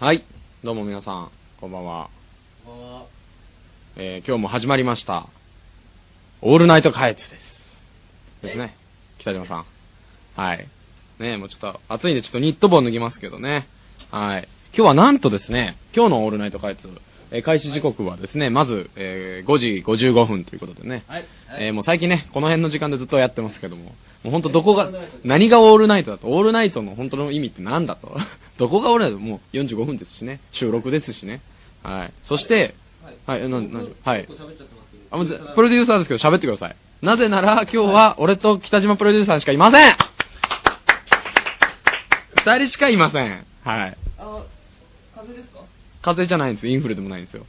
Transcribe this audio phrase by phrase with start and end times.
[0.00, 0.24] はい。
[0.62, 2.08] どうも皆さん、こんばんは。
[2.64, 3.06] こんばんは。
[3.96, 5.26] えー今日も始まりました。
[6.40, 7.32] オールナイトカエツです。
[8.42, 8.76] ですね。
[9.18, 9.66] 北島さん。
[10.36, 10.68] はい。
[11.18, 13.66] ねもうちょっと暑いんでちょっとニット帽脱ぎますけどね。
[14.12, 14.48] はい。
[14.72, 16.88] 今日はなんとですね、今日のオールナイトカエツ、
[17.30, 21.04] えー開始時刻はですね、まず、えー5時55分ということでね。
[21.06, 21.24] はい。
[21.58, 23.92] えーもう最近ね、この辺の時間でずっとやってますけども、も
[24.26, 24.90] う本当どこが、
[25.24, 28.16] 何がオールナイトだと、オールナイトの本当の意味って何だと。
[28.58, 31.40] どこがオールナイトもう45分ですしね、収録ですしね。
[31.82, 32.12] はい。
[32.24, 32.74] そして、
[33.26, 34.26] はいえなんなんはい。
[35.10, 36.76] あもうぜプロデューサーですけど喋ってください。
[37.00, 39.96] なぜなら今日は俺と北島プロデューサーしかいません
[42.44, 43.46] 二人しかいません。
[43.64, 43.96] はい。
[44.18, 44.42] あ、
[45.14, 45.60] 風邪ですか？
[46.08, 46.68] 風邪じゃないんです。
[46.68, 47.44] インフルでもないんですよ。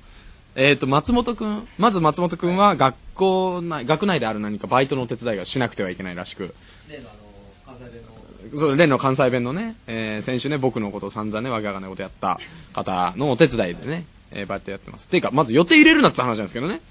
[0.56, 1.68] えっ、と、松本くん。
[1.78, 6.54] まず松本くんは学校内、学内である何かバイトのお手伝いがしなくてはいけないらしく。
[6.90, 8.60] 例のあの、関西弁の。
[8.60, 12.40] そう、例の関西弁のね、えー先週ね、僕のことを散々ね、わけわかんないことやった
[12.74, 15.08] 方のお手伝いでね、えーバイトやってます。
[15.08, 16.82] ていうか、まず予定入れるなって話なんですけどね。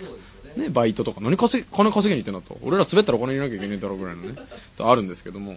[0.56, 0.62] ね。
[0.64, 2.58] ね、バイトとか、何稼ぎ、金稼ぎに行ってんだと。
[2.62, 4.34] 俺ら滑ったらお金入れなきゃいけないだろうぐらいのね、
[4.76, 5.56] とあるんですけども。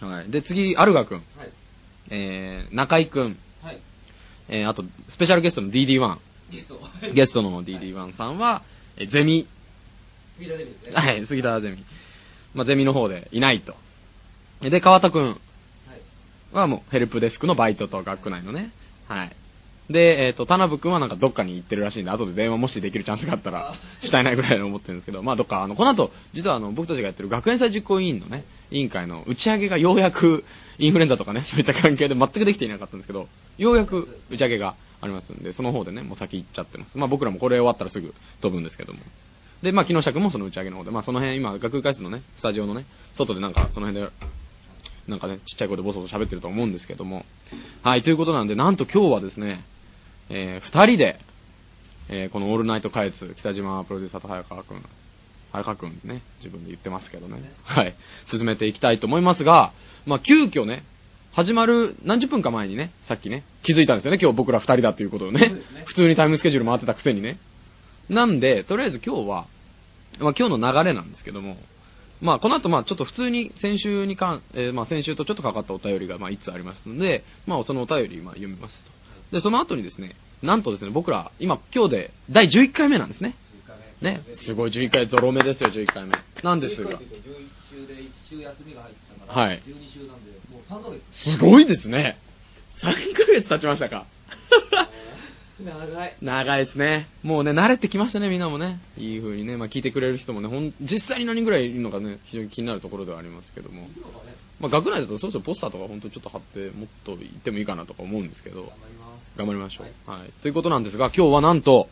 [0.00, 0.30] はい。
[0.30, 1.52] で、次、アルガ君、はい。
[2.10, 3.78] えー、中井君、はい。
[4.48, 6.16] えー、あと、スペシャルゲストの DD1、
[6.50, 6.80] ゲスト。
[7.14, 8.62] ゲストの DD1 さんは、
[8.96, 9.46] えーゼミ、
[10.38, 10.96] 杉田デビューですね。
[10.96, 11.84] はい、杉田ゼミ。
[12.54, 13.74] まあ、ゼミの方でいないと。
[14.62, 15.36] で、川田君はい。
[16.52, 18.72] はもうヘルプデスクのバイトと学区内のね。
[19.06, 19.36] はい。
[19.90, 30.44] で、えっ、と、田辺君はなんかどっかに行ってるらしいんで、後で電話もしできるチャンスがあったらあ、したいなぐらいに思ってるんですけど、まあどっか、あの、この後、実はあの、僕たちがやってる学園祭実行委員のね、委員会の打ち上げがようやく、
[30.78, 36.98] インフルエンザとかね、そういった関係で全くできていなかったんですけど、ようやく打ち上げがありますんで、その方でね、もう先行っちゃってます。
[36.98, 39.00] まあ僕らもこれ終わったらすぐ飛ぶんですけども。
[39.62, 44.12] で、まあ木下君もその打ち上げの方で、まあその辺今、学部会室のね、スタジオのね、外でなんかその辺で、
[45.08, 47.24] なんかね、ちっちゃい声でボソボソ喋ってると思うんですけども。
[47.82, 49.64] はい、ということなんで、なんと今日はですね、
[50.30, 51.20] えー、二人で、
[52.08, 54.82] えーこのオールナイトカエツ、北島プロデューサーと早川くん、
[55.52, 57.94] 早川くんね、自分で言ってますけどね、はい、
[58.30, 59.72] 進めていきたいと思いますが、
[60.06, 60.84] まあ、急遽ね、
[61.32, 65.40] 始まる何十分か前にね、さっきね、気づいたんですよね、今日僕ら二人だということをね。
[65.40, 65.84] ね。
[65.86, 67.38] 普通にタイムスケジュール回ってたくせにね。
[68.08, 69.46] なんで、とりあえず今日は、
[70.18, 71.56] まあ、今日の流れなんですけども、
[72.20, 78.97] まあ、この後、まあ、ちょっと普通に先週にかん、えーまあ、先週とちょっとかかったお便りが、まあ、いつありますので、まあ、そのお便り、まあ、読みますと。
[79.32, 83.34] で、その後にですね、なんとですね、僕ら、今、今日で第11回目なんですね。
[84.00, 86.12] ね、すごい11回、ゾロ目ですよ、11回目。
[86.42, 86.98] なんですが11、
[87.68, 88.94] 週で1週休みが入っ
[89.26, 91.32] たから、はい12週なんで、もう3ヶ月。
[91.32, 92.18] すごいですね。
[92.80, 94.06] 3ヶ月経ちましたか。
[95.64, 96.16] 長い。
[96.22, 97.08] 長いですね。
[97.22, 98.80] もうね、慣れてきましたね、みんなもね。
[98.96, 103.88] いい風にね、まあ聞いてくれる人もね、ほん、実際に何人ぐらいいるのかね、非常に気になるところではありますけども。
[104.60, 109.38] まあ学内だとそろそろポスターとか本当にちょっと貼って、もっと行ってもいいかなとか思うんですけど頑、張ります。
[109.38, 110.10] 頑張りましょう。
[110.10, 110.32] はい。
[110.42, 111.88] ということなんですが、今日はなんと、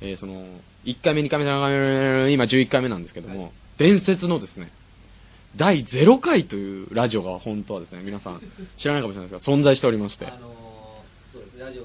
[0.00, 0.44] えーその、
[0.84, 4.72] 1回目、2回目、3回目、今11回目なんですけども、はい伝説のですね、
[5.56, 8.40] 第0回というラジオが本当はですね、皆さん
[8.78, 10.40] 知らないかもしれないですが、存在しておりまして、あのー、
[11.32, 11.58] そうです。
[11.58, 11.82] ラジオ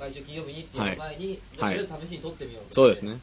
[0.00, 3.20] 毎週金曜日にっていう前に、はいとりあえず試しに撮ってみようとそうですね。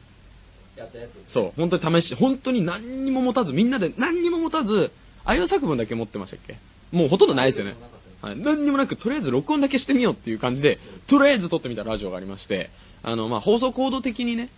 [0.76, 1.32] やったやつ。
[1.32, 4.92] そう、本当に試し、本当に何にも持たず、みんなで何にも持たず、
[5.24, 6.56] あいう作文だけ持ってましたっけ？
[6.92, 7.76] もうほとんどないですよね。
[8.22, 12.70] はい、何にもなく、とりあえず録音だけしてみようっていう感じで、とりあえず撮ってみたラジオがありまして、
[13.02, 14.50] あの、まあ、放送コード的にね、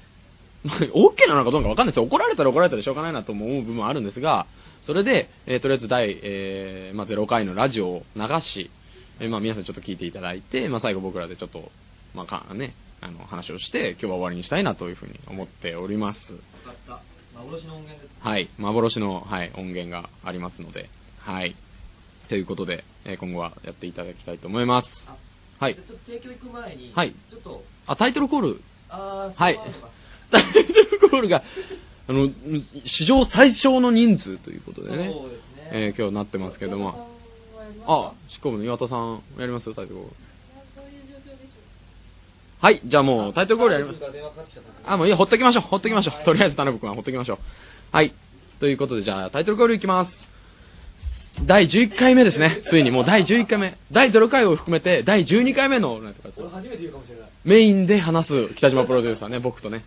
[0.64, 2.04] まあ OK なのかどうかわかんないですよ。
[2.04, 4.46] 怒られたら怒られたでしょうがないなと思う部分もあるんですが、
[4.84, 8.70] それで、えーとりあえず第、えーまあ、0回のラジオを流し、
[9.20, 11.70] えーまあ、皆さんちょっと聞いていただいて、まあ、最後僕らでちょっと、
[12.14, 16.18] まあ、かね、あの、話をして、今日は終わりにしたいなというふうに思っております。
[17.34, 18.14] 幻の音源です。
[18.20, 20.88] はい、幻の、はい、音源がありますので、
[21.18, 21.54] はい。
[22.28, 24.88] ということで、えー今後はやっていただきたいと思います。
[25.06, 25.16] あ
[25.58, 29.58] はいちょっと提供行く前に、はいちょっと、あ、タイトルコール、あー、はい
[30.30, 31.42] タイトルコールが、
[32.08, 32.30] あの、
[32.86, 35.70] 史上最小の人数ということでね、ですね。
[35.72, 37.13] えー今日なってますけども、
[37.86, 40.14] あ、しかも岩田さん、やりますよ、タイトルコール。
[42.60, 44.00] はい、じゃあもうタイトルコールやります。
[44.86, 46.14] あ、もういいや、ほっときましょう、ほっときましょう。
[46.14, 47.38] はいとりあえず田辺君はほっときましょう。
[47.92, 48.14] はい。
[48.60, 50.10] ということで、じゃあタイトルコールいきます。
[51.42, 52.62] 第11回目ですね。
[52.70, 53.76] ついにもう第11回目。
[53.92, 56.00] 第0回を含めて第12回目の。
[57.44, 59.84] メインで話す北島プロデューサーね、僕とね。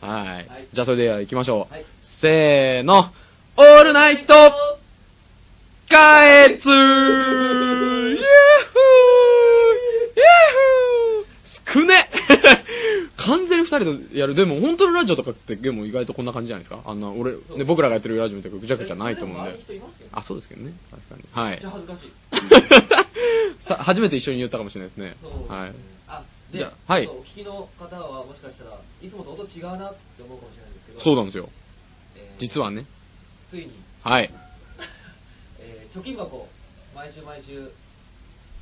[0.00, 0.26] はい。
[0.26, 1.72] はいじゃあそれでは行きましょう。
[1.72, 1.84] はい
[2.20, 3.12] せーの。
[3.56, 4.34] オールナイト
[5.90, 8.18] カエツイエーフーイエー
[11.24, 12.10] フー少ね
[13.16, 16.82] 完全に二人人でやる、でも本当のラジオとかってでも意外とこんな感じじゃないですか？
[16.88, 19.58] あんな、俺、ね、僕らがやってるラジオみたいなぐちゃぐちゃないと思うんで
[20.12, 20.72] あそうですけどね。
[20.90, 21.22] 確かに。
[21.32, 21.70] はいめっちゃ。
[21.70, 23.68] 恥ずかしい。
[23.68, 25.16] さ 初めて一緒に言ったかもしれないですね。
[25.48, 25.72] はい。
[26.08, 31.00] あ、で、じゃあはいお聞きの方はもしかしたらいつもと音違うなって思うかもしれないんですけど。
[31.02, 31.48] そうなんですよ。
[32.16, 32.86] えー実はね。
[33.50, 34.30] ついに、はい。
[35.68, 36.48] えー貯金箱
[36.94, 37.72] 毎週毎週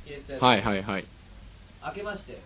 [0.05, 1.05] 入れてはいはいはい。
[1.81, 2.41] 開けまして、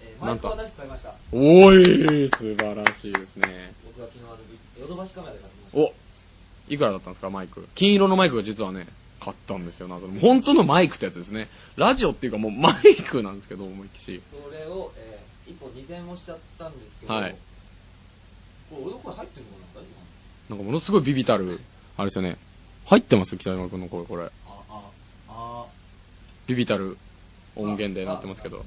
[0.00, 1.14] えー、マイクは新しく買いました。
[1.32, 3.74] おい、素晴らしいですね。
[3.86, 4.38] 僕は昨日あの
[4.80, 5.78] ヨドバシカメラで買ってきました。
[5.78, 5.94] お
[6.68, 7.66] いくらだったんですか、マイク。
[7.74, 8.88] 金色のマイクが実はね、
[9.22, 9.88] 買ったんですよ。
[9.88, 11.48] なんか本当のマイクってやつですね。
[11.76, 14.22] ラジオっていうかもうマイクなんですけど、思いっきし。
[14.30, 17.36] それを、えー、1本2000円もしちゃったんですけど、はい
[18.70, 19.86] これ俺の声入ってるのかな
[20.48, 21.60] 今なんかものすごいビビたる、
[21.96, 22.36] あれですよね。
[22.88, 24.24] 入ってます北山君の声、これ。
[24.24, 24.30] あ、
[24.70, 24.82] あ、
[25.28, 25.66] あ、
[26.46, 26.96] ビビたる
[27.54, 28.64] 音源でなってますけど。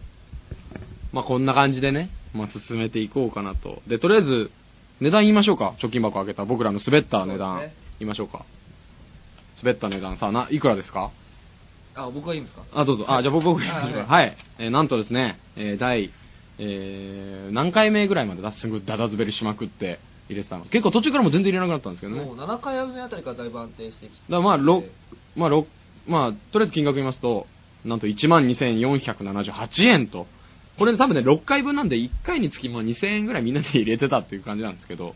[1.12, 3.82] まあこんな感じでね、まあ進めていこうかなと。
[3.88, 4.52] で、とりあえず、
[5.00, 5.74] 値段言いましょうか。
[5.80, 6.46] 貯金箱開けた。
[6.46, 7.72] 僕らの滑った値段、言
[8.02, 8.46] いましょうか。
[9.64, 10.18] 滑った値段。
[10.18, 11.10] さあ、な、いくらですか？
[11.96, 12.64] あ、僕はいいんですか？
[12.74, 13.06] あ、どうぞ。
[13.12, 14.38] あ、じゃあ僕、僕、ははいい、はい。
[14.60, 16.12] えーなんとですね、えー第、
[16.60, 18.52] えー何回目ぐらいまでだ？
[18.54, 20.00] すぐダダ滑りしまくって
[20.32, 20.66] 入れてたの。
[20.66, 22.24] 結構途中からも全然入れなくなったんですけどね。
[22.26, 24.32] そう、7回目あたりからだいぶ安定してきて。
[24.32, 24.84] だまあ、ろ
[25.36, 25.68] まあ、ろ
[26.08, 27.48] まあ、とりあえず金額言いますと、
[27.86, 30.28] なんと12,478円と。
[30.78, 35.16] これ多分ね、6回分なんで、1回につきまあ2000円ぐらいみんなで入れてたっていう感じなんですけど、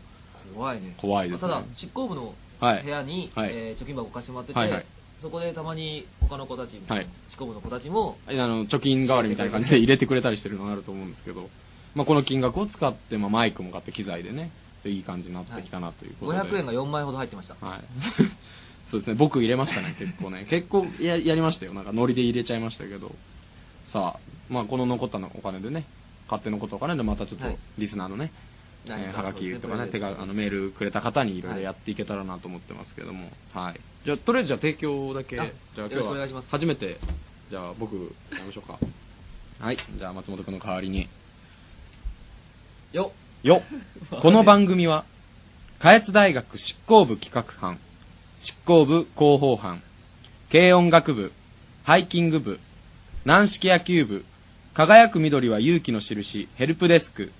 [0.54, 0.94] 怖いね。
[1.00, 4.86] 怖いですねただ、執行部のはい部屋に、はいえー貯金箱貸してもらってて、はいはい
[5.22, 11.48] そこでたまに他の子たちも、はい執行部の子たちも、あの、貯金代わりみたいな感じで入れてくれたりしてるのがあると思うんですけど、
[11.94, 14.52] まあ、この金額を使って、まあ、マイクも買って機材でね、
[14.84, 16.38] いい感じになってきたなということで。
[16.38, 17.54] 500円が4枚ほど入ってました。
[17.64, 17.80] はい。
[18.90, 20.46] そうですね、僕入れましたね、結構ね。
[20.48, 21.74] 結構ややりましたよ。
[21.74, 23.14] なんかノリで入れちゃいましたけど。
[23.86, 25.86] さあ、まあこの残ったのお金でね、
[26.26, 28.32] 勝手残ったお金でまたちょっとはいリスナーのね、
[28.86, 33.80] 何かえーはがきとかね、ね手があのメールくれた方にいろいろやっていけたらなと思ってますけども、はい。
[34.04, 36.98] じゃあ、とりあえずじゃあ提供だけ、あじゃあよろしくお願いします初めて、
[37.50, 38.78] じゃあ僕、やりましょうか。
[39.58, 41.08] はい、じゃあ松本君の代わりに。
[42.92, 43.12] よ
[43.46, 43.62] よ
[44.22, 45.04] この番組は、
[45.78, 47.78] 下越大学執行部企画班、
[48.40, 49.84] 執行部広報班、
[50.50, 51.30] 軽音楽部、
[51.84, 52.58] ハイキング部、
[53.24, 54.24] 軟式野球部、
[54.74, 57.30] 輝く緑は勇気の印、ヘルプデスク、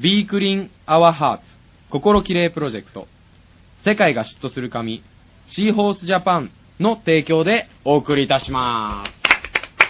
[0.00, 1.44] ビークリンアワーハーツ、
[1.90, 3.06] 心きれいプロジェクト、
[3.84, 5.04] 世界が嫉妬する紙、
[5.46, 6.50] シーホースジャパン
[6.80, 9.04] の提供でお送りいたしま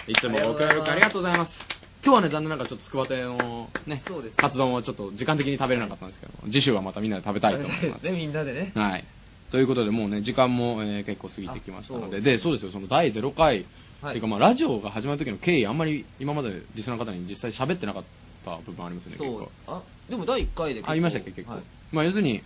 [0.05, 0.11] す。
[0.11, 1.78] いつもご協力ありがとうございます。
[2.03, 8.03] 今日はね、残念ながらちょっとつくば亭のね、そうですねカツ丼をちょっと時間的に食べれなかったんですけど、次週はまたみんなで食べたいと思います。
[8.05, 8.71] ね、 みんなでね。
[8.73, 9.05] はい。
[9.51, 13.65] ということで、もうね、時間も、えー結構過ぎてきましたので、あそうで、そうですよ、その第0回、はい
[14.01, 18.03] っていうかまあ、ラジオが始まる時の経緯、あんまり今までリスナーの方に実際喋ってなかっ
[18.45, 19.49] た部分ありますよね、結構そう。。
[19.67, 21.55] あ、でも第1回で結構ありましたっけ、結構。
[21.55, 22.41] はいまあ、要するに、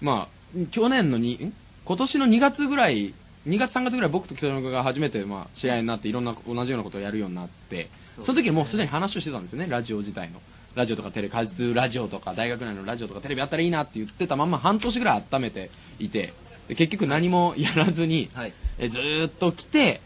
[0.00, 1.52] まあ、去年のに、ん？
[1.84, 3.14] 今年の2月ぐらい、
[3.46, 7.90] 2月3月ぐらい僕と北野君が初めて、まあ、試合になって、いろんな同じようなことをやるようになって、
[8.24, 10.40] その時にもうすでに話をしてたんですよね、ラジオ自体の。
[10.74, 16.34] ラジオとかテレビ、開通ラジオとか、大学内のラジオとかテレビあったらいいなって言ってたまんま半年ぐらい温めていて、
[16.68, 18.54] で結局何もやらずに、はい。
[18.78, 20.00] えずーっと来て、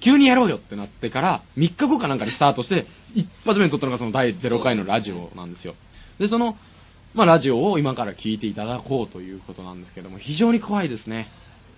[0.00, 5.74] 急にやろうよってなってから、3日後かなんかにスタートして、一発目に撮ったのがその第0回のラジオなんですよ。
[6.18, 6.56] で、その、
[7.14, 11.28] まあラジオを今から聞いていただこうということなんですけども、非常に怖いですね。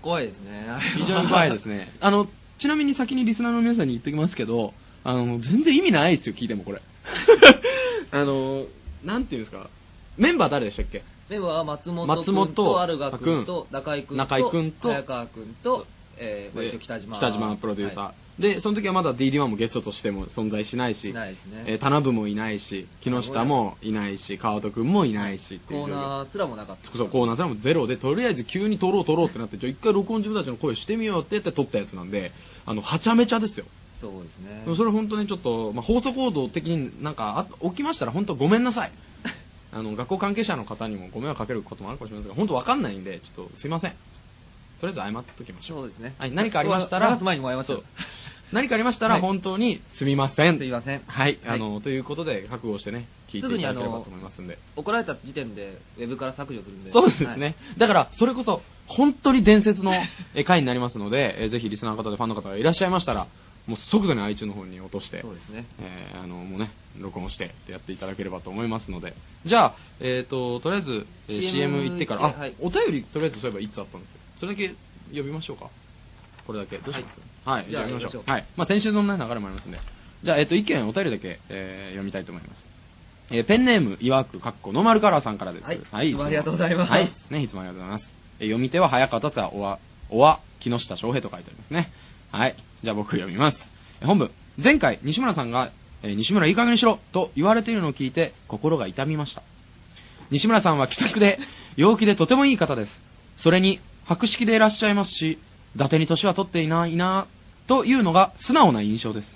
[0.03, 0.67] 怖いですね。
[0.97, 1.93] 非常に怖いですね。
[2.00, 2.29] あの、
[2.59, 4.75] ちなみに先にリスナーの皆さんに言っておきますけど、
[5.05, 6.82] あの、全然意味ないですよ、聞いてもこれ。
[8.11, 8.67] あの、
[9.05, 9.69] なんていうんですか、
[10.17, 11.03] メンバー誰でしたっけ？
[11.29, 24.19] では松本松君本とアルガ君と中井君と君と早川君と、えー、北島北島プロデューサー、はでその時はまだ DD1 もゲストとしても存在しないしいないですね、えー田辺もいないし木下もいない。
[24.19, 26.97] し川戸君もいないしっていうコーナーすらもなかった。
[26.97, 32.33] そうコーナーさんもゼロでとりあえず急に撮ろう撮ろうってなってじゃあ一回録音自分たちの声してみようって言って撮ったやつなんで
[32.67, 33.67] あのはちゃめちゃですよ。
[34.01, 34.65] そうですね。
[34.77, 38.93] それ本当にちょっと、まあ、放送行動的になんかあ起きましたら本当ごめんなさい。
[39.73, 43.95] あの学校関係者の方にもご迷惑かけることもあるかもしれませんが本当わかんないんでちょっとすいません。
[44.81, 45.79] とりあえず謝っておきましょう。
[45.81, 46.15] そうですね。
[46.19, 47.85] はい、何かありましたら流す前にも謝っう
[48.52, 49.22] 何かありましたらはい。
[49.22, 51.02] 本当にすみません、すいません。
[51.06, 51.56] はい、はい。
[51.56, 54.58] あのということで覚悟してね聞いていただければと思いますんで。
[54.76, 56.93] 怒られた時点でウェブから削除するんで。
[56.93, 57.55] そうですね、はい。
[57.78, 59.93] だからそれこそ本当に伝説の
[60.34, 63.26] え 回になりますので、えぜひリスナーの方でファンの方がいらっしゃいましたら
[63.67, 65.67] もう即座に iTunes の方に落としてそうですね。
[65.81, 69.14] えーあのもうね録音してやっていただければと思いますので。
[69.44, 72.55] じゃあ、えー、ととりあえず、えー CM CM 行ってから、あ、はい。
[72.60, 74.19] お便りとりあえずそういえばいつあったんですよ。
[74.40, 74.74] それだけ
[75.14, 75.70] 呼びましょうか
[76.48, 77.08] これだけどうしま
[77.44, 77.48] す？
[77.48, 79.78] はい、じゃあ読みましょうはいまあ、先週の、ね、流れもありますんで
[80.24, 82.64] じゃあ、えー、と意見お便りだけ、えー読みたいと思います
[83.31, 85.64] えーペンネーム、いわく、かっこ、ノーマルカラーさんからです。
[85.64, 85.76] はい
[86.08, 87.12] いつもありがとうございますはい。
[87.31, 88.05] ね、いつもありがとうございます。
[88.40, 89.78] えー読み手は早川達也、おわ、
[90.08, 91.93] おわ、木下翔平と書いてありますね。
[92.32, 92.56] はい。
[92.82, 93.58] じゃあ僕読みます。
[94.00, 94.31] えー本文、
[94.62, 99.43] 前回、西村さんが、えー西村いい加減にしろと言われているのを聞いて、心が痛みました。
[100.31, 101.38] 西村さんは気さくで、
[101.76, 102.93] 陽気でとてもいい方です。
[103.38, 105.38] それに、博識でいらっしゃいますし、
[105.77, 107.27] 伊達に年は取っていないな、
[107.67, 109.29] というのが素直な印象です。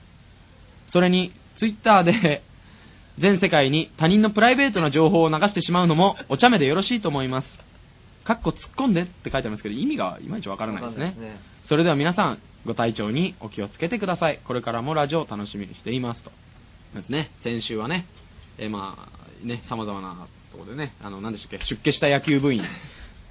[0.91, 2.43] それに、ツイッターで、
[3.19, 7.59] 全世界に他人のプライベートな情報を流してしまうのも、お茶目でよろしいと思います。
[8.25, 11.41] かっこ突っ込んでって書いてありますけど、意味がいまいちわからないですねね。
[11.67, 14.39] それでは皆さん、ご体調にお気をつけてください。
[14.45, 16.33] これからもラジオを楽しみにしていますと。
[16.95, 17.31] ですね。
[17.43, 18.07] 先週はね、
[18.59, 22.63] えーまあ、ね、様々なところでね、あの、何でしたっけ、出家した野球部員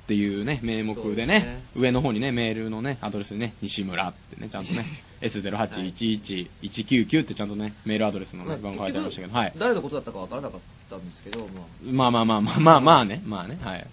[0.04, 4.86] っていうね、名目でね、上の方にね、メールのね、アドレスにね、西村ってね、ちゃんとね、
[5.22, 9.54] S08111199 ってちゃんとね、メールアドレスのね、番号書いてありましたけど、はい。
[9.58, 11.48] 誰のことだったかわからなかったんですけど、
[11.84, 13.88] まあ、まあまあまあまあまあまあね、まあね、はい。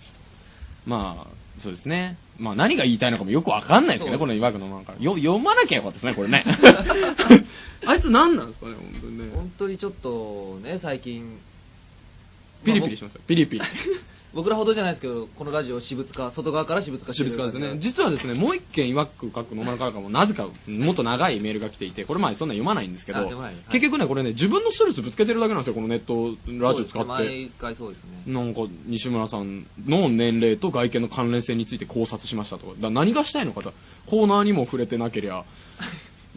[0.87, 2.19] まあ、そうですね。
[2.39, 4.95] まあ何が言いたいのかもよくわかんないですけどね、この岩国のなんか。
[4.99, 6.45] よ読まなきゃよかったですね、これね。
[7.87, 9.31] あいつ何なんですかね、本当にね。
[9.35, 11.39] 本当にちょっとね、最近、
[12.65, 13.65] ピリピリしますよ、ピリピリ。
[14.35, 17.81] 僕らほどじゃないですけど、このラジオ私物化、外側から私物化して私る物化ですね。
[17.81, 27.09] 実はですね、もう一件、いわく書くノーマルからかも、なぜか、もっと長いメールが来ていて、これまあそんな読まないんですけどはい、結局ね、これね、自分のストレスぶつけてるだけなんですよ、このネット、ラジオ使って。
[27.09, 28.23] 毎回そうですね。
[28.27, 33.73] なんか、西村さんの年齢と外見の関連性について考察しましたとか、だ何がしたいのかと、
[34.07, 35.45] コーナーにも触れてなけりゃ、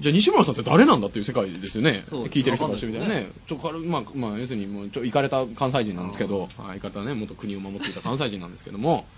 [0.02, 2.06] じゃあ西村さんって誰なんだっていう世界ですよね。
[2.10, 3.32] 聞いてる人からしてみたらわかんね。
[3.48, 9.06] ちょ軽まあ、まあ、要するにもう、ちょ、行かれた関西人なんですけど、はい、行かれたね、元国を守っていた関西人なんですけども、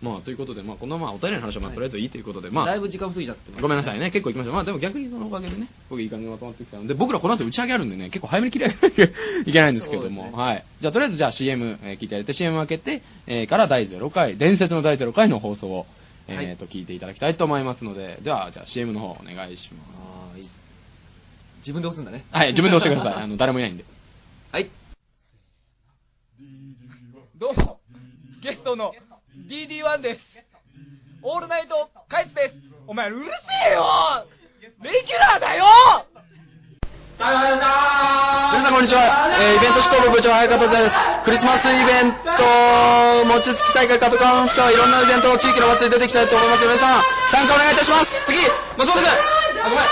[0.00, 4.52] まあ、ということで、まあ、このまあ、お便りの話はまあ、とりあえずいいということで、まあ、だいぶ時間過ぎちゃってごめんなさいね、結構行きました。
[4.52, 9.04] まあでも逆にそのおかげでね、僕いい感じにまとまってきたので、僕らこの後打ち上げあるんでね、結構早めに切り上げなきゃ
[9.46, 10.64] いけないんですけども、 ねはい。
[10.80, 15.86] じゃあとりあえずじゃあ CM、えー聞いてやれて CM 開けて、えーから第0回、伝説の第0回の放送を、
[16.28, 19.88] えーと、聞いていただきたいと思いますので、では、じゃあ CM の方お願いします。
[20.32, 20.48] あーいい
[21.58, 22.24] 自分で押すんだね。
[22.30, 23.22] はい、自分で押してください。
[23.24, 23.84] あの、誰もいないんで。
[24.50, 24.70] はい。
[27.36, 27.80] どうも、
[28.40, 28.92] ゲストの
[29.48, 30.20] DD1 です。
[31.22, 32.56] オールナイトカイツです。
[32.86, 34.26] お前うるせえよ
[34.82, 35.64] レギュラーだよ
[37.18, 40.96] 皆さんこんにちは、えーイベント執行部部長早川です。
[41.24, 46.64] クリスマスイベント餅つき大会カトカンスターいろんなイベント地域の祭り出ていきたいと思います。
[46.64, 48.08] 皆さん参加お願いいたします。
[48.24, 48.40] 次
[48.78, 49.12] 松本君
[49.60, 49.84] あごめん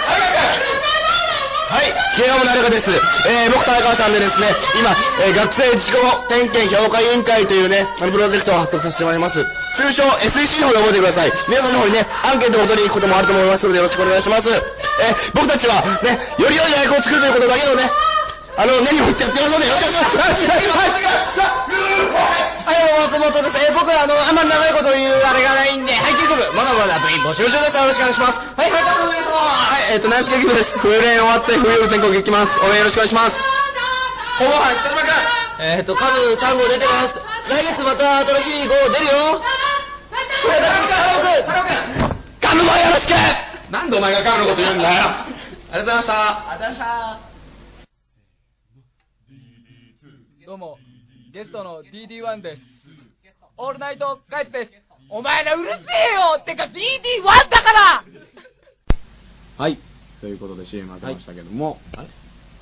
[1.70, 2.90] はい、慶応部の中です。
[3.30, 4.90] えー僕田中さんでですね、今、
[5.22, 5.94] えー学生自己
[6.28, 9.38] 点検評価委員会というね、あのプロジェクトを発足させてもらいます。
[9.78, 11.32] 通称 SEC の方で覚えてください。
[11.48, 14.48] 皆さんの方にね、アンケートを取りに行くこともあると思いますのでよろしくお願いします。
[14.50, 17.88] えー僕たちはね、より良い大学を作るということだけをね、
[18.56, 20.98] あの、根に持ってやってますのでよろしくお願いします。
[22.66, 23.64] はい、どうも、松本です。
[23.64, 27.76] えー僕はあの、あんまり長いこと言うあれがないんで、配給部、まだまだ部員募集中です。
[27.76, 28.38] よろしくお願いします。
[28.58, 29.70] はい、はい、お願いします。
[29.70, 30.78] はい、えっ、と、軟式野球部です。
[30.80, 32.52] 冬練終わって、冬部全国行きます。
[32.60, 33.36] 応援よろしくお願いします。
[34.38, 35.08] ほぼはい、北島君。
[35.60, 37.20] えっ、と、カム3号出てます。
[37.48, 38.18] 来月また。
[38.26, 39.40] 新しい号出るよ。
[40.42, 43.10] これだけ頼むカムもよろしく
[43.70, 45.02] なんでお前がカムのこと言うんだよ。
[45.72, 46.50] ありがとうございました。
[46.50, 47.29] ありがとうございました。
[50.50, 50.78] どうも、
[51.32, 52.62] ゲストの DD1 です。
[53.56, 54.72] オールナイトカイツです。
[55.08, 58.04] お前らうるせえよてか DD1 だから
[59.56, 59.78] はい。
[60.20, 62.08] ということで CM 開けましたけども、あれ？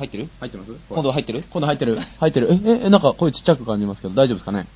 [0.01, 0.29] 入ってる？
[0.39, 0.73] 入ってます？
[0.91, 1.45] 今度入ってる？
[1.49, 1.99] 今度入ってる。
[2.21, 2.49] 入ってる。
[2.53, 4.67] え、え、えなんか声ちっちゃく感じますけど、大丈夫ですかね？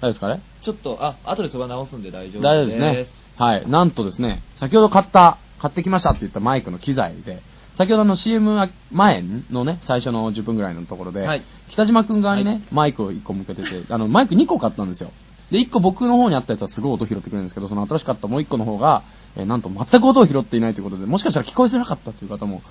[0.00, 0.42] 大丈夫ですかね？
[0.64, 2.52] ちょっと、あ、後でそれは直すんで大丈夫です。
[2.52, 3.06] 大丈夫ですね。
[3.36, 3.70] はい。
[3.70, 7.40] なんとですね、先ほど買った、買ってきましたって言ったマイクの機材で、
[7.78, 11.44] 先ほどの CM 前のね、最初の10分ぐらいのところで、はい。
[11.68, 12.62] 北島くん側にね、はい。
[12.72, 15.12] マイクを1個向けてて、 あの、マイク2個買ったんですよ。
[15.52, 19.04] で、1個僕の方にあったやつはすごい音拾ってくれるんですけど、その新しかったもう1個の方が、
[19.36, 22.62] えーなんと全く音を拾っていないということで、もしかしたら聞こえづらかったという方も、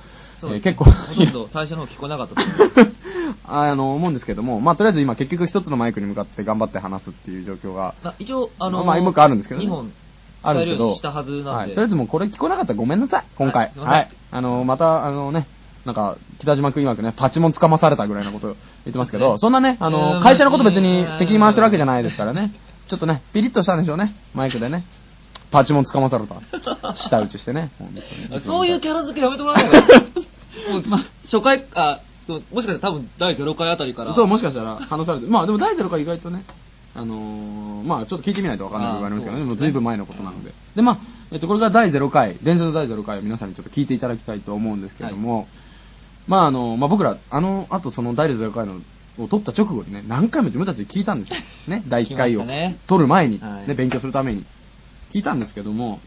[0.42, 0.74] そうですね。
[0.74, 2.96] えー結構、ほとんど最初の方聞こえなかったと思います。
[3.48, 9.68] あの、思うんですけども、まあ、とりあえず今結局一つのマイクに向かって頑張って話すっていう状況が、あ一応、あの、まあ、もう一個あるんですけどね。
[9.68, 9.94] 2本、
[10.50, 11.50] あるんですけど、したはずなんで。
[11.50, 13.72] はい、とりあえずもうこれ聞こえなかったらごめんなさい、今回。
[13.78, 14.10] はいはい。
[14.32, 15.48] あの、また、あのね、
[15.86, 18.56] なんか、北島くん曰くね、パチモンつかまされたぐらいのこと言
[18.90, 22.54] ってますけど、そんなね、あうの、ん会社のこと別にうん敵に回してるわけじゃないですからね、
[22.88, 24.86] ちょっとね、ピリッとしたんでしょうね、マイクでね。
[25.50, 26.96] パチモンつかまされた。
[26.96, 27.72] 舌打ちしてね。
[28.46, 29.94] そういうキャラ付けやめてもらえないか
[31.24, 34.14] 初回、あ、そうもしかしたら多分第0回あたりから。
[34.14, 36.44] そう、もしかしたら話されて、まあでも第0回意外とね、
[36.98, 40.52] あのーまあちょっと聞いてみないとわかんない部分がありますけどね、もうずいぶん前のことなので。
[40.76, 41.00] で、まあ、
[41.32, 45.48] えっと、これが第0回、伝説の第0回を皆さんにちょっと聞いていただきたいと思うんですけれども、
[46.28, 48.82] まああの、まあ僕ら、あの、あとその第0回の
[49.20, 51.36] を撮った直後にね、何回も自分たちで聞いたんですよ。
[51.68, 54.46] ね、第1回を聞きましたね撮る前に、はいね、勉強するために。
[55.14, 56.00] 聞いたんですけども、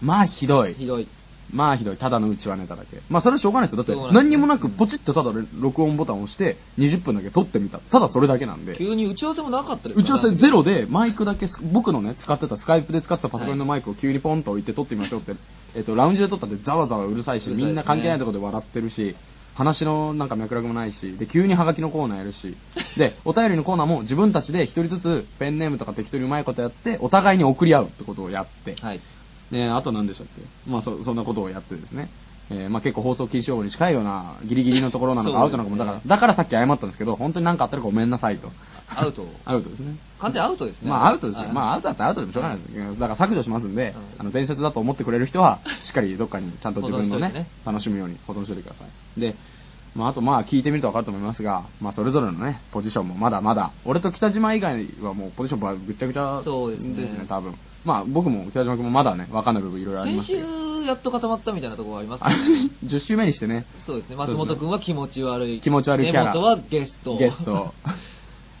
[0.00, 0.74] まあひどい。
[0.74, 1.06] ひどい。
[1.50, 1.96] まあひどい。
[1.96, 3.02] ただのうちはネタだけ。
[3.10, 3.96] まあそれはしょうがないですよ。
[3.96, 7.78] だって何にもなくポチッとただ録音ボタンを押して20分だけ撮ってみた。
[7.78, 8.76] ただそれだけなんで。
[8.76, 10.52] 急に打ち合わせもなかったです打ち合わせゼロ。
[10.52, 15.34] ロでマイクだけス僕のね使ってたスカイプで使ってたパソコンのマイクを急にポンと置いて撮ってみましょうって、
[15.74, 19.16] えっとラウンジで撮ったってざわざわうるさいしみんな関係ないところで笑ってるし
[19.54, 22.56] 話のなんか脈絡もないしで急にハガキのコーナーやるし
[22.96, 29.00] でお便りのコーナーも自分たちで一人ずつペンネームとか適当にうまいことやってお互いに送り合うってことをやって、はい。
[29.52, 32.08] ね、あと何でしたっけ、まあ、そそんなことをやってですね、
[32.50, 38.50] えーまあ、結構放送禁止用語に近いようなギリギリのところなのかアウトなのかもだからだからさっき謝ったんですけど本当に何かあったらごめんなさいと。
[38.94, 39.26] アウト。
[39.44, 39.96] アウトですね。
[40.18, 40.90] 完全にアウトですね。
[40.90, 41.52] まあアウトですよ、はい。
[41.52, 43.94] まあアウトだったらアウトでもしょうがないです、だから削除しますんで、はい。
[44.18, 48.84] あの伝説だと思ってくれる人はしっかりどっかにちゃんと自分のね楽しむように保存しておいてくださ
[49.16, 49.20] い。
[49.20, 49.34] で
[49.94, 53.72] まあ、あとまあ聞いてみると分かると思いますが、まあ、それぞれのねポジションもまだまだ。
[53.84, 57.26] 俺と北島以外はもうポジションはぐっちゃぐちゃそうですね。
[57.28, 57.54] 多分。
[57.84, 60.80] まあ僕も北島君もまだね分かんない部分いろいろありま先すけど。
[60.80, 62.36] 週やっと固まったみたいなところがありますあね。
[62.84, 63.66] 10週目にしてね。
[63.86, 64.16] そうですね。
[64.16, 65.60] 松本君は気持ち悪い。
[65.60, 66.32] 気持ち悪いキャラ。
[66.32, 67.18] 根本はゲスト。
[67.18, 67.74] ゲスト。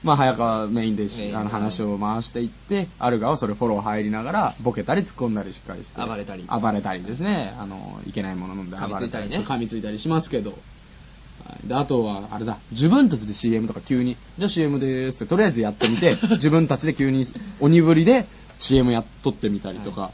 [0.02, 6.44] まあ早川メインであの話を回していってある側はそれフォロー入りながらボケたり突っ込んだりしっかりして暴れたり。
[6.44, 7.54] 暴れたりですね。
[7.58, 9.44] あのいけないもの飲んで暴れたり噛みついたりね。
[9.48, 10.50] 噛みついたりしますけど。
[10.50, 10.60] はい
[11.64, 17.26] であとはあれだ自分たちで CM とか急にじゃあ CM ですってとりあえずやってみて 自分たちで急に
[17.60, 18.26] 鬼ぶりで
[18.62, 20.12] CM やっとってみたりとか、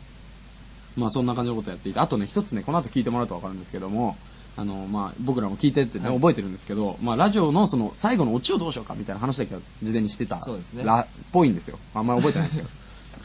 [0.97, 4.17] まあそんな感じのことやっていて、あとね、一つね、この後聞いてもらうと分かるんですけども、
[4.57, 11.79] あの、まあ僕らも聞いてってね、はい覚えてるんですけど、まあラジオのその最後のオチをどうしようかみたいな話だけは事前にしてた、そうですねらっぽいんですよ。
[11.95, 12.69] あんまり覚えてないんですよ。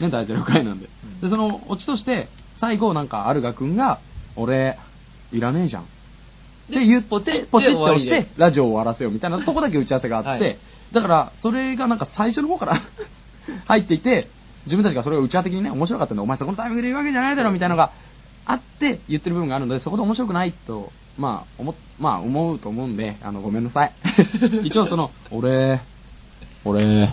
[0.00, 0.88] ね、大体6回なんで。
[1.04, 4.00] うんで、そのオチとして、最後なんか、アルガ君が、
[4.36, 4.78] 俺、
[5.32, 5.86] いらねえじゃん。
[6.70, 10.58] って言って、ポチッと押して、ラジオを終わらせようみたいなとこだけ打ち合わせがあって、はい
[10.94, 12.80] だから、それがなんか最初の方から
[13.66, 14.30] 入っていて、
[14.64, 17.90] 自分たちがそれを打ち合わせ的にね、面白かったんで、お前そこのタイミングで言うわけじゃないだろみたいなのが
[18.46, 23.92] あって言ってる部分があるので、そこで面白くないと、まあ、思っ、まあ、思うと思うんで、あの、ごめんなさい。
[24.64, 25.80] 一応その、俺、
[26.64, 27.10] 俺、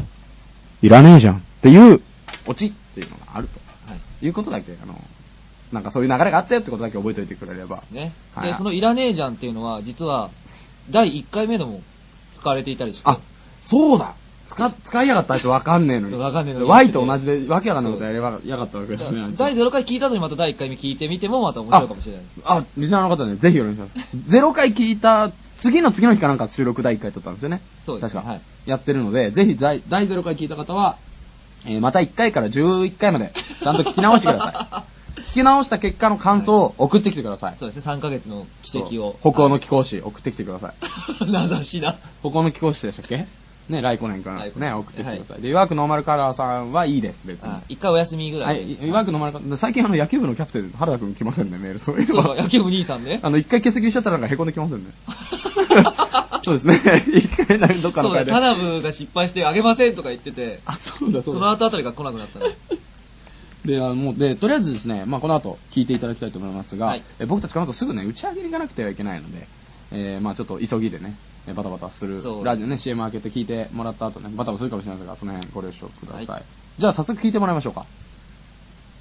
[0.82, 2.02] いらねえじゃんっていう
[2.48, 3.60] オチっていうのがあると。
[3.90, 4.26] はい。
[4.26, 5.00] いうことだけ、あの、
[5.72, 7.84] なんかそういう流れがあったよってことだけ覚えておいてくれれば。
[7.92, 8.14] ね。
[8.36, 10.32] はいで、そのいらねえじゃんっていうのは、実は、
[10.90, 11.82] 第1回目でも
[12.38, 13.04] 使われていたりして。
[13.06, 13.20] あ、
[13.70, 14.16] そうだ
[14.52, 16.18] 使使いやがった人わかんねえのに。
[16.18, 19.34] わかんねえのに Y と同じでわけわかんないことやればやがったわけですね。
[19.38, 22.24] 第0回聞いた後にまた第1回目聞いてみてもまた面白いかもしれない。
[22.44, 23.94] あ、リスナーの方ね、ぜひお願いします。
[24.30, 25.32] 0回聞いた、
[25.62, 27.62] 次の次の日かなんか収録第1回撮ったんですよね。
[27.86, 28.32] そうですね確か。
[28.34, 30.98] はいやってるので、ぜひ第第0回聞いた方は、
[31.66, 35.01] えーまた1回から11回まで、ちゃんと聞き直してください。
[35.16, 37.58] 聞き直した結果の感想を送ってきてください。
[37.60, 39.16] そうですね、3ヶ月の奇跡を。
[39.22, 40.74] 北欧の貴公子、送ってきてくださ
[41.22, 41.32] い。
[41.32, 41.98] 名指しだ。
[42.22, 43.28] 北欧の貴公子でしたっけ？
[43.70, 45.42] ね、来年からね、送ってきてください。
[45.42, 47.48] で、いわくノーマルカラーさんはいいです、別に。
[47.48, 51.80] あ一回お休みぐらはいい、いわくノーマルカラー、最近あの野球部のキャプテン、原田くん来ませんね、メール。
[51.80, 53.20] そういうの野球部兄さんね。
[53.24, 54.92] あの、一回欠席しちゃったらなんか凹んできませんね。
[56.44, 57.06] そうですね。
[57.16, 58.32] 一回なんかどっかのそうだ、会で。
[58.32, 61.32] タナブが失敗してあげませんとか言ってて、あ、そうだ、そだ。
[61.32, 62.58] そうの後あたりが来なくなったね。
[63.66, 67.04] で、あのもう、で、とりあえずですね、まあ、この後聞いていただきたいと思いますが、はい。
[67.20, 69.48] え僕たちこの後すぐね、打ち上げに行かなくてはいけないので、
[69.92, 71.16] えーまあちょっと急ぎでね、
[71.48, 76.26] えバタバタするそう、ラジオね、CM 開けて聞いてもらった後ね、バタバタするかもしれないですが、その辺ご了承ください。
[76.26, 76.44] はい。
[76.80, 77.86] じゃあ早速聞いてもらいましょうか。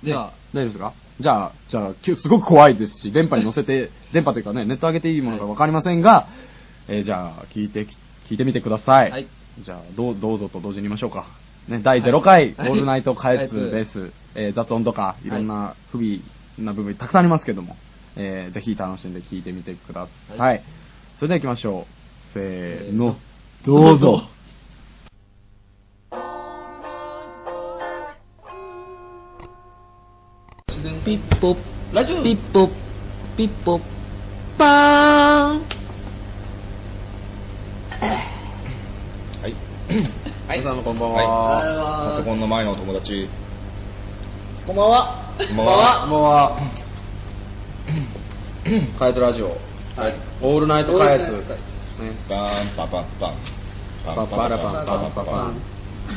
[0.02, 0.92] では、大丈夫ですか？
[1.20, 6.28] じゃあ、じゃあ、すごく怖いですし、電波に乗せて、電波というかね、ネット上げていいものかわかりませんが、
[6.88, 7.86] えーじゃあ、聞いて、
[8.28, 9.10] 聞いてみてください。
[9.10, 9.26] はい。
[9.62, 11.26] じゃあ、どう、どうぞと同時に言いましょうか。
[11.68, 12.70] ね、第0回、はい。
[12.70, 14.10] オールナイトカエツはいです。
[14.34, 16.20] えー雑音とか、いろんな不備
[16.58, 17.76] な部分たくさんありますけども、
[18.16, 20.38] えーぜひ楽しんで聞いてみてください。
[20.38, 20.62] はい
[21.18, 22.34] それでは行きましょう。
[22.34, 23.16] せーの、
[23.66, 24.22] どうぞ。
[31.04, 31.56] ピッポッ、
[31.94, 32.70] ラジオピッポッ、
[33.36, 33.80] ピッポッ、
[34.58, 34.68] パー
[35.54, 35.62] ン
[39.40, 39.54] はい。
[40.58, 42.08] 皆さんこんばんはいは。
[42.10, 43.28] パソコンの前のお友達。
[44.66, 45.34] こんばんは。
[45.38, 46.60] こんばんはこんばんは。
[48.98, 49.48] カエトラジオ。
[49.96, 50.14] はい。
[50.42, 51.42] オールナイトカエトね。
[52.28, 53.34] パンパパンパン。
[54.04, 55.60] パッパラパンパンパンパン。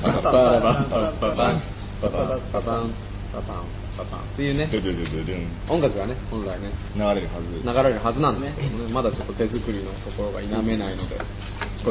[0.04, 1.62] パッパラパンパンパンパン。
[2.02, 2.12] パッパラパンパンパン
[2.52, 2.54] パン。
[2.54, 2.94] パパパパン
[3.34, 3.66] パパン
[3.98, 7.48] パパンっていうねドゥドゥドゥドゥドゥン音楽がね本来ね流れるはず。
[7.64, 8.56] 流れるはずなんでね
[8.92, 11.24] まだちょっと手作りのところが否めないのでこ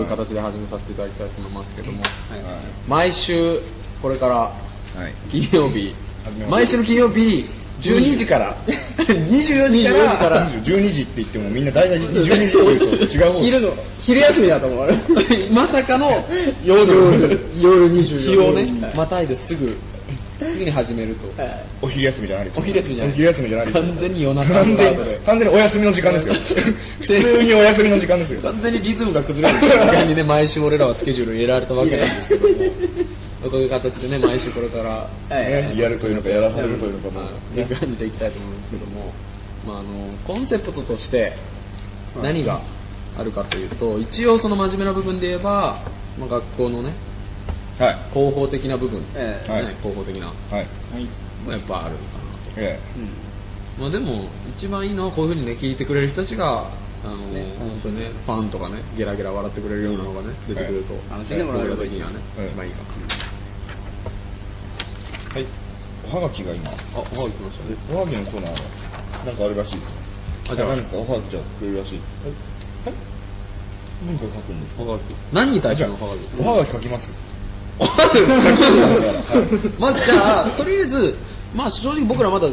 [0.00, 2.10] ういう形で始めさせていただきたいと思いますけどもはい。
[2.88, 3.60] 毎週
[4.02, 4.52] これからは
[5.08, 5.14] い。
[5.30, 5.94] 金曜日
[6.48, 7.46] 毎週の金曜日
[7.80, 8.56] 12時から。
[8.98, 10.36] 24時か24時から。
[10.36, 14.88] ら12時って言ってもみんな大体12時って言うと違う方昼の昼休みだと思う。
[15.52, 16.24] まさかの
[16.64, 17.40] 夜。
[17.60, 18.96] 夜24日をねはい。
[18.96, 19.76] またいですぐ
[20.40, 21.42] すぐに始めると。
[21.42, 21.66] はい。
[21.82, 22.62] お昼休みじゃないですよ。
[22.62, 23.12] お昼休みじゃない。
[23.12, 23.82] お昼休みじゃないですよ。
[23.82, 26.34] 完全に夜中完全にお休みの時間ですよ。
[27.00, 28.42] 普通にお休みの時間ですよ。
[28.42, 32.54] 完全にリズムが崩れる時間にね毎週俺らはスケジュール入れられたわけなんですけども
[33.50, 37.20] こういう形でね 毎週これからはいねやるというのかやらされるというのかも。
[37.20, 37.62] まあい。
[37.62, 38.30] う感じでいきたい。
[38.30, 39.12] と思うんですけども、
[39.66, 39.88] まあ、あの
[40.26, 41.36] コンセプトとして
[42.20, 42.62] 何が
[43.16, 45.82] あるかというと一応その真面目な部分で言えば、
[46.18, 46.94] まあ、学校のね
[47.78, 47.98] はい。
[48.12, 49.50] 広報的な部分、ええ。
[49.50, 49.66] はい。
[49.66, 50.26] ね広報的な。
[50.26, 50.66] はい。
[51.44, 52.52] まあやっぱあるのかなと。
[52.56, 52.78] え。
[53.78, 56.70] まあ、でも一番いいのはこういうふうにね聞いてくれる人たちが
[57.04, 58.10] あの、ね本当にね。
[58.26, 62.70] ファンとかねゲラゲラ笑ってくれるようなのがね出てくると、楽しんでもらえればいい僕ら的にはね、うん一番い。
[62.70, 62.82] いか
[65.34, 65.46] はい。
[66.12, 66.70] おはがきが今。
[66.70, 67.76] あおはがき来ましたね。
[67.90, 69.26] おはがきのコーナー。
[69.26, 69.94] なんかあるらしいですね
[70.50, 70.68] あじゃあ。
[70.68, 70.96] 何ですか？
[70.98, 71.98] おはがきじゃあくれるらしい。
[71.98, 72.94] はい。
[74.06, 74.82] 文化書くんですか？
[74.82, 75.16] おはがき。
[75.32, 76.40] 何に対してのおはがき？
[76.40, 77.10] おはがき書きます。
[79.78, 81.16] まずじゃあとりあえず
[81.54, 82.48] まあ正直僕らまだ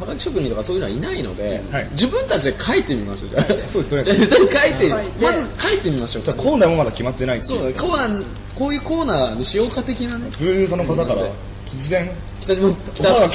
[0.00, 1.88] はがき職人とかそういうのはいないので、はい。
[1.92, 3.30] 自分たちで書いてみましょう。
[3.30, 5.08] じゃあそうですとりあえずじゃあ書いて、はい。
[5.20, 6.24] まず書いてみましょう。
[6.24, 8.24] コーナーもまだ決まってないっていそうコーナー
[8.56, 10.30] こういうコーナーにしようか的なね。
[10.30, 11.30] プロデューサーの方から
[11.66, 13.28] 突然北島北島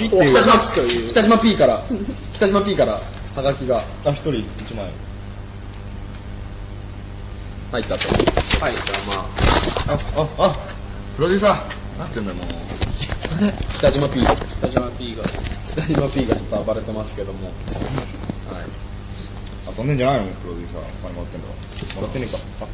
[0.75, 1.09] という。
[1.09, 1.83] 北島 P から。
[2.33, 3.01] 北島 P から
[3.35, 3.83] はがきが。
[4.05, 4.91] あ一人一枚。
[7.71, 8.07] 入ったと。
[8.63, 9.93] はいじゃあまあ。
[9.93, 9.99] あ
[10.37, 10.78] ああ
[11.19, 11.99] プロデューサー。
[11.99, 12.47] なってんだよもう。
[13.77, 14.21] 北島 P
[14.60, 15.23] 北島 P が。
[15.75, 17.47] 北島 P がちょっと暴れてますけども。
[17.47, 17.51] は
[18.63, 19.77] い。
[19.77, 20.32] 遊んでんじゃないの？
[20.36, 20.82] プロデューサー。
[20.82, 21.53] お金もらってんだろ
[21.95, 22.38] もらってねえか。
[22.62, 22.67] あ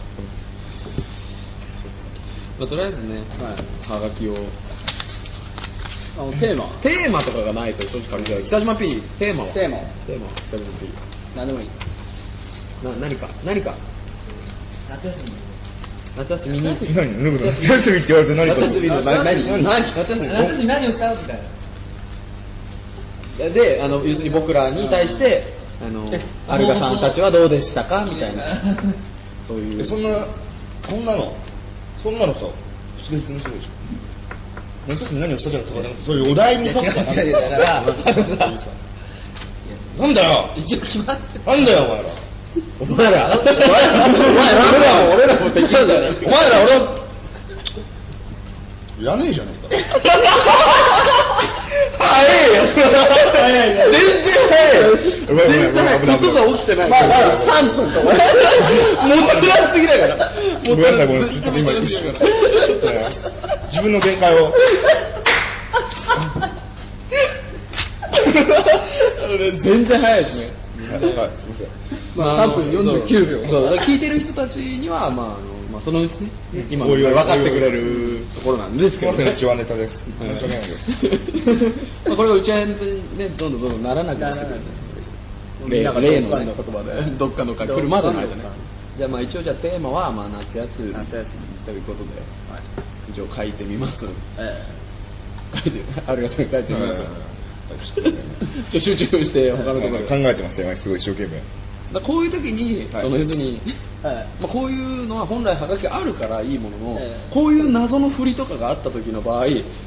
[2.60, 4.36] まあ、とりあえずね、はい、はがきを。
[6.20, 6.66] あの テーマ。
[6.84, 9.50] テーマとかがないと正直じゃあ北島 P テーマは？
[9.54, 9.78] テーマ。
[10.06, 10.28] テーマ。
[10.28, 10.88] は北島 P
[11.36, 11.70] 何でもいい。
[12.84, 13.28] な何か？
[13.44, 13.74] 何か？
[14.88, 15.45] 夏休み
[16.18, 16.64] 夏休みに。
[16.96, 19.24] 何何夏休みって言われて何夏休みの何？
[19.26, 19.48] 何？
[19.64, 21.12] 何夏休み夏休み何をした？
[21.14, 21.40] みたい
[23.40, 23.50] な。
[23.50, 25.44] であの要するに僕らに対して
[25.86, 26.06] あの
[26.48, 28.06] アルガさんたちはどうでしたか？
[28.06, 28.44] みたいな。
[29.48, 29.82] そういう。
[29.82, 30.26] えそんな
[30.88, 31.36] そんなの？
[32.02, 32.40] そんなのさ
[32.98, 33.70] 普通にするでしょ？
[34.88, 37.82] 夏休み何をしたじゃなくてそういうお題に沿ったいやいやだから
[39.98, 40.50] なんだよ！
[40.58, 42.10] 一応決まってなんだよお前ら
[42.80, 43.30] お前ら。
[43.32, 47.06] お前ら俺らも敵なんだねお前ら俺を
[48.98, 50.00] いらねえじゃねえか。
[51.98, 52.86] 早いよ全然
[53.34, 54.94] 早いよ全然早い
[55.26, 55.48] 危ない
[56.00, 57.06] 危ないことが起きてないまだ
[57.46, 58.06] 3分とか。
[58.06, 58.20] もった
[59.70, 60.08] いすぎないか。
[60.08, 60.32] ら
[60.68, 62.14] ごめんなさいごめんなさいちょっと今一瞬
[63.72, 64.54] 自分の限界を
[69.62, 70.65] 全然早いですね
[71.00, 71.68] はいすい
[72.16, 73.50] まあ、3分49秒。
[73.50, 76.30] そう聞いてる人たちには、まああのまあ、そのうちね、
[76.70, 80.60] 今、分かってくれるところなんですけど、すいませんうちはネタです申し訳ない。
[82.08, 82.76] まあこれがうちはね、
[83.38, 85.82] どんどんどんどんならなくなってくる。
[85.82, 88.44] んなが例の、ね、の言葉で どっかのか来るまでの間ね。
[88.98, 90.94] じゃあまあ一応じゃあテーマはまあ夏休み。
[90.94, 91.32] 夏休
[91.66, 92.10] ということで、
[93.12, 94.06] 一応書いてみます。
[94.38, 94.64] え
[95.64, 97.35] 書いてありがとう書いてみます、はい
[98.70, 101.42] ち ょ集中して他のところ考えてました よすごい一生懸命。
[101.94, 103.04] だこういう時に、はい。
[103.04, 103.62] その要するに、
[104.04, 104.16] えはい。
[104.40, 107.34] まあ、こういうのは本来はがきあるからいいものの、ええ。
[107.34, 109.46] こういう謎の振りとかがあった時の場合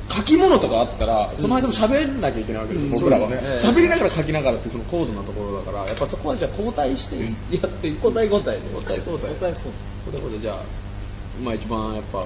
[0.08, 3.28] 書き物とかあったらその間も喋んなきゃいけないわけです、うん僕らは。
[3.28, 7.22] そうです喋、りながら書きながらってその高度なところだからやっぱそこはじゃあ交代してや
[7.66, 8.64] って交代交代で。
[8.72, 9.30] 交代交代。
[9.30, 9.88] 交代交代。
[10.06, 10.62] 交代交代じゃあ、
[11.42, 12.24] まあ、一番やっぱ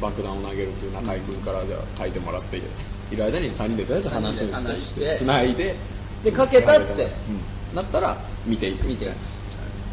[0.00, 2.60] 爆弾を投げるっていう中居君からじゃあ書いてもらってい
[3.16, 5.16] る間に3人でとりあえず話す話して。
[5.18, 5.76] つないで。
[6.24, 7.08] で書けたって
[7.74, 8.86] なったら見ていく。
[8.86, 9.14] 見ていく。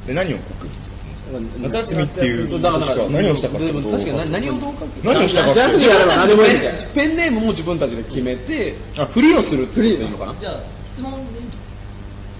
[0.07, 0.97] で何を書くんですか？
[1.33, 11.45] うん夏休みっていうだから何をしたかって確かに何をどう書く何をしたかって夏休みやれば何でもいいみたいなペペンネームも自分たちで決めてあフリをするフリーでいいのかなじゃあ質問でいい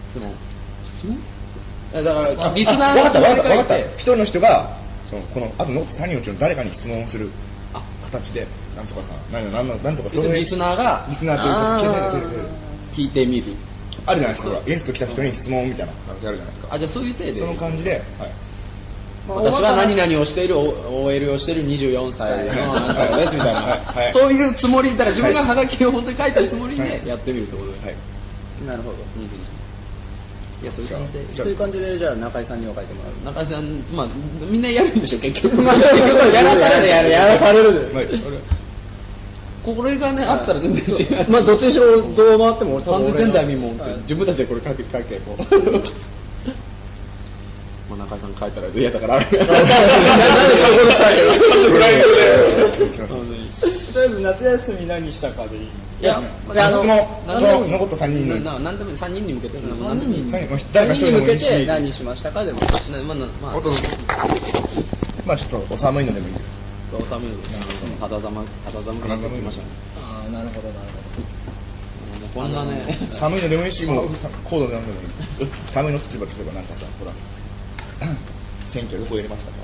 [0.10, 0.34] 質問
[0.84, 1.18] 質問
[1.94, 4.78] えだからあリスナーあわかったわかったわかった一人の人が
[5.10, 7.30] そのこのあとノート3人のうちの誰かに質問をする
[7.74, 9.18] あ形でなんとかさん。
[9.32, 11.86] 何々何々なんとかそれリスナーがリスナーと
[12.18, 12.50] いうか
[12.94, 13.56] 聞いてみる。
[14.06, 14.62] あるじゃないですか。
[14.66, 15.94] ゲスト来た人に質問みたいな。
[15.94, 16.74] 感じあるじゃないですか。
[16.74, 17.40] あじゃあそういう体で。
[17.40, 18.32] その感じで、はい、
[19.28, 24.04] 私は何々をしている OL をしている24歳のあなたですみたいな、はい。
[24.06, 24.14] はい。
[24.14, 25.48] そういうつもりだから自分がはい。
[25.48, 26.90] ハガキを本当に書いてるつもりはい。
[27.02, 27.96] でやってみるってことで、はい、
[28.66, 28.98] なるほど
[30.62, 31.26] いやそういう感じで。
[31.26, 31.36] じゃあ。
[31.38, 34.08] そういう感じでじゃあ中井さんには書いてもらう中井さん、まあ、
[34.50, 35.62] みんなやるんでしょ、結局。
[35.62, 37.94] まあ、結局やらされる、やる、やらされる。
[37.94, 38.08] はい。
[39.64, 41.30] これがねあったら全然違う。
[41.30, 43.98] まあどっちにしろどう回っても俺多分完全前代未聞って、はい。
[44.02, 45.44] 自分たちでこれ書け書けこう。
[47.90, 49.16] まあ中井さん書いたら嫌だから。
[49.18, 52.08] あ れなんでなんで書こうとしたんやろフライング
[53.66, 55.64] でとりあえず夏休み何したかでいい
[56.02, 56.84] いやあであの
[57.68, 58.44] 残った3人に。
[58.44, 62.68] なんでも三人に向けて三人3に向けて何しましたかでもな
[63.04, 63.62] まあなまあ。
[65.26, 66.40] まあちょっとお寒いのでもいいよ。
[66.90, 67.38] そう寒いの
[67.80, 69.64] その肌寒肌寒くなってきました。
[69.64, 69.70] ね
[70.02, 70.88] ああなるほどなる
[72.22, 72.98] もうこんなね。
[73.12, 74.10] 寒いのでもいいしもう
[74.44, 74.88] 高度でもいい。
[75.68, 77.12] 寒いのって言えば例えばなんかさほら
[78.74, 79.58] 選挙どこ入れましたか？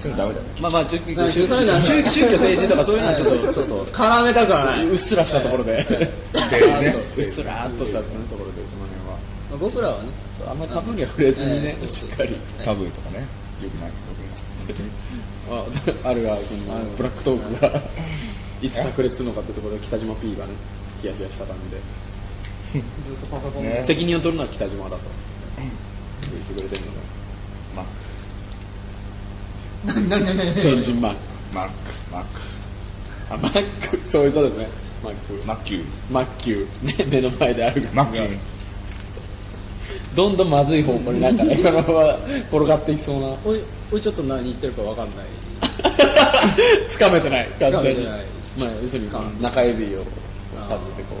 [0.00, 0.46] そういうのダメだよ。
[0.46, 4.86] ねまあまあ、宗宗教政治とかそういうのはちょっと、ちょっと、絡めたくはない。
[4.86, 5.84] うっすらしたところで、 ね。
[7.16, 8.04] うっすらーっとしたと
[8.36, 9.18] ころで、その辺は。
[9.50, 11.88] まあ僕らはねそうあんまりタブーには触れずにねえ、え。
[11.88, 12.36] しっかり。
[12.64, 13.26] タブーとかね。
[13.60, 13.94] よくないよ
[14.74, 14.90] くない
[15.50, 16.36] ああるが、
[16.96, 17.82] ブラックトークが、
[18.62, 20.52] いつ炸裂するのかってところで、北島 P がね、
[21.02, 22.80] ヒヤヒヤした感じで、
[23.62, 23.84] ね。
[23.86, 25.02] 責任を取るのは北島だと。
[26.30, 26.82] 言ってくれてる
[27.74, 27.88] のが、
[29.86, 31.18] マ ッ天神マック。
[31.50, 31.72] クマック。
[32.12, 32.28] マック
[33.30, 34.68] あ、マック、そういうことですね。
[35.02, 35.46] マック。
[35.46, 35.84] マッキュー。
[36.10, 38.38] マッキュー、ね、目の前であるマッキュー。
[40.14, 42.18] どんどんまずい方向になんかね、 このまま
[42.50, 43.28] 転がっていきそうな。
[43.44, 43.62] おい
[43.92, 45.26] おいちょっと何言ってるかわかんない。
[46.90, 47.78] つかめてない、完全に。
[47.78, 48.26] 掴めてない。
[48.58, 51.16] まあ、要するにか中指を立ててこ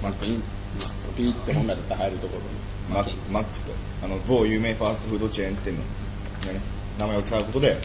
[0.00, 0.42] う、マックピン、
[0.78, 2.94] まあ、そのピーって本来だったら入るところに。
[2.94, 3.32] マック。
[3.32, 3.72] マックと。
[4.04, 5.78] あの某有名ファーストフードチェーン店の、
[6.52, 6.60] ね、
[6.98, 7.78] 名前を使うことで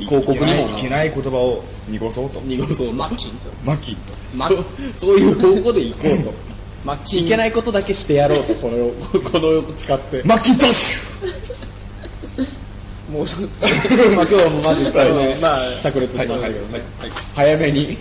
[0.00, 2.40] 広告にもいけない言葉を濁そうと。
[2.40, 3.36] 濁そうマッキンと。
[3.64, 4.12] マッキーと。
[4.34, 4.64] まそう
[4.98, 6.34] そういう方向で行こうと。
[6.84, 8.90] マッキンいけないことだけしてやろうと、この、
[9.30, 10.22] このを使って。
[10.24, 10.96] マッキントッシ
[13.10, 13.50] もうちょっ
[14.16, 16.80] まあ今日はもうまず一回ね、まあ炸裂しましたけどね。
[16.98, 17.10] はい。
[17.34, 17.98] 早めに。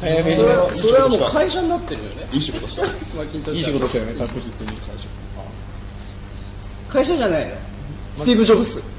[0.00, 0.36] 早めにね。
[0.74, 2.28] それはもう会社になってるよね。
[2.32, 2.82] ュいい仕事した。
[2.82, 4.78] マッキントッシュいい仕事したよね、確実に。
[6.88, 7.54] 会社じゃないの？
[8.16, 8.93] スティーブ・ジョブス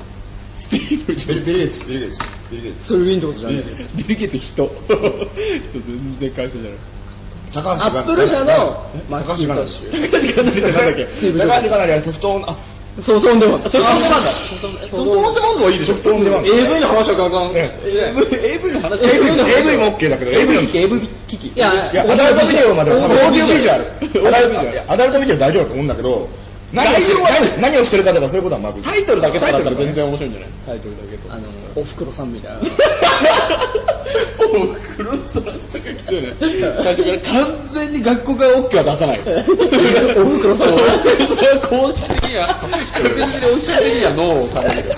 [0.71, 2.19] ビルビル・ゲイツビル・ゲイツ
[2.51, 3.63] ビル・ゲイツそれ Windows じゃない
[3.97, 4.69] ビル・ゲイツ人。
[4.89, 6.71] 全然会社じゃない。
[7.53, 11.05] 高アップル社のマッキントッシュ高橋が何ってなんだっけ
[11.37, 12.57] 高橋かなりはソフトオンあ
[12.99, 26.27] ソフトオンデマンドソフトオンデマンドソフトオンデマンドはいいでしょソフトオンデマンド AV の話はガンね AV の話 AV も OK だけど AV の AV 機器いやいやアダルトビデオまでは多分オーディオビジュアルアダルトアダルトビデオ大丈夫だと思うんだけど
[26.75, 28.81] 何をしてる何何をしてるかとかそういうことはまず。
[28.83, 30.49] タイトルだけとかだったら全タイトルとかね然面白いんじゃない？
[30.65, 32.59] タイトルだけとあのおふくろさんみたいな。
[32.59, 32.61] お
[34.73, 36.35] ふくろさんとか来てね。
[36.83, 39.19] 最初から完全に学校から OK は出さない。
[39.19, 39.23] お
[40.25, 40.69] ふくろさん。
[40.69, 42.67] 公式的には確
[43.17, 44.95] 実にオフィシャル的にはノーをされる。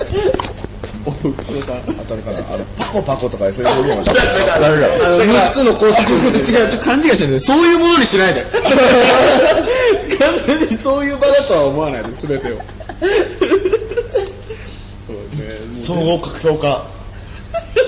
[1.06, 1.82] おふくろさん。
[1.86, 8.44] 当たるかなあのパコパコとかそういう表現はダメだあの6つの公式違う、ちょっと勘違いしてるんで、そういうものにしないで。
[10.54, 12.56] に そういう場だとは思わないで、すべてを。
[15.06, 16.98] そうね、もう総合格闘家。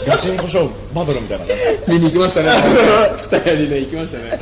[0.06, 1.46] ガチンコショーバトルみたいな。
[1.46, 1.54] ね
[1.86, 2.50] 見に行きましたね。
[3.18, 4.40] 二人にね、行きましたね。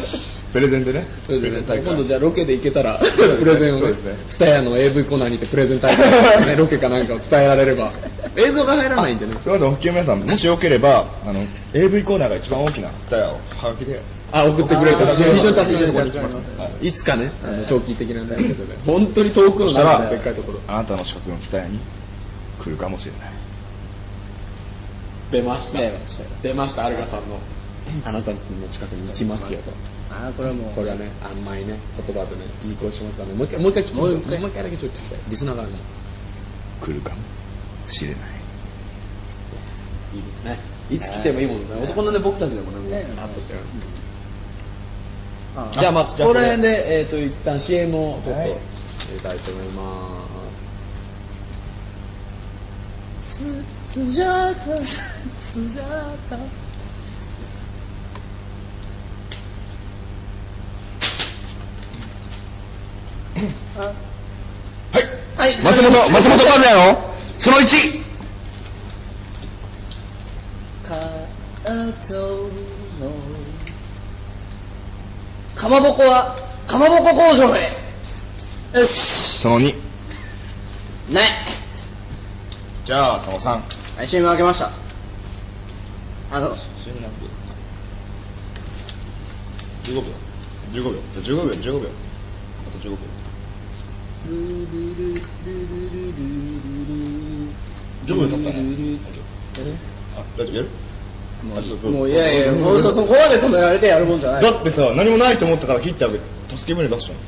[0.52, 1.06] プレゼンでね。
[1.26, 2.98] プレゼン今度じゃあロケで行けたら、
[3.38, 7.92] プレゼンをねそうですね、スタヤの AV コーナーに行ってプレゼン大会、ね、ロケかなんかを伝えられれば、
[8.36, 9.34] 映像が入らないんでね。
[9.44, 14.00] それでお聞きの皆さんもしよければあの AV コーナーが一番大きなスタヤをはがきで
[14.32, 15.06] あ、送ってくれた。
[15.06, 16.92] 非常に助かるところに助かりますい。
[16.92, 20.60] つかね、あの長期的なね、ことで、 本当に遠くの中のでっかいところ。
[20.68, 21.78] あなたの近くのスタヤに
[22.62, 23.32] 来るかもしれない。
[25.30, 25.78] 出ました
[26.42, 27.38] 出ましたアルガさんの。
[28.04, 28.38] あなたの
[28.70, 29.72] 近くに行きますよと。
[30.10, 30.74] あこれはもう。
[30.74, 33.34] これはね甘いね言葉でねいい声しますからね。
[33.34, 34.38] もう一回もう一回聞きもう一回。
[34.40, 35.18] もう一回だけちょっと聞きたい。
[35.28, 35.74] リスナー側に。
[36.80, 37.20] 来るかも
[37.86, 38.20] しれない。
[40.14, 40.58] いいですね。
[40.90, 41.66] いつ来てもいいもんね。
[41.82, 43.06] 男のね僕たちでもねもうね。
[43.16, 43.60] パッとしてる
[45.58, 47.00] あじゃあまあこじゃあこら辺で。
[47.00, 48.50] えっと一旦 CM をちょっとはい。
[48.50, 48.58] 入
[49.14, 50.72] れたいと思います。
[53.92, 56.36] スジャータスジャータ
[63.78, 63.80] あ。
[63.80, 65.04] はい、
[65.36, 65.56] はい。
[65.62, 68.02] 松本松本和也のその1
[70.84, 73.37] カートの
[75.58, 76.36] かまぼこは
[76.68, 77.72] かまぼこ工場へ。
[78.74, 79.40] よし。
[79.40, 79.74] その2
[81.10, 81.30] ない。
[82.84, 84.70] じゃあその3はい CM 開けました。
[86.30, 86.56] あの
[89.84, 90.12] 15秒
[90.72, 91.50] 15秒じゃあ15秒。
[91.50, 91.88] 15秒。
[92.68, 92.96] あと15秒。
[98.06, 98.62] 15秒経ったね。
[100.16, 100.68] あ大丈夫やる
[101.90, 104.42] もういやいやもうそそこまで止められてやるもんじゃない。
[104.42, 106.24] だってさ何もないと思ったから切ってあげて
[106.56, 107.18] 助け舟出したの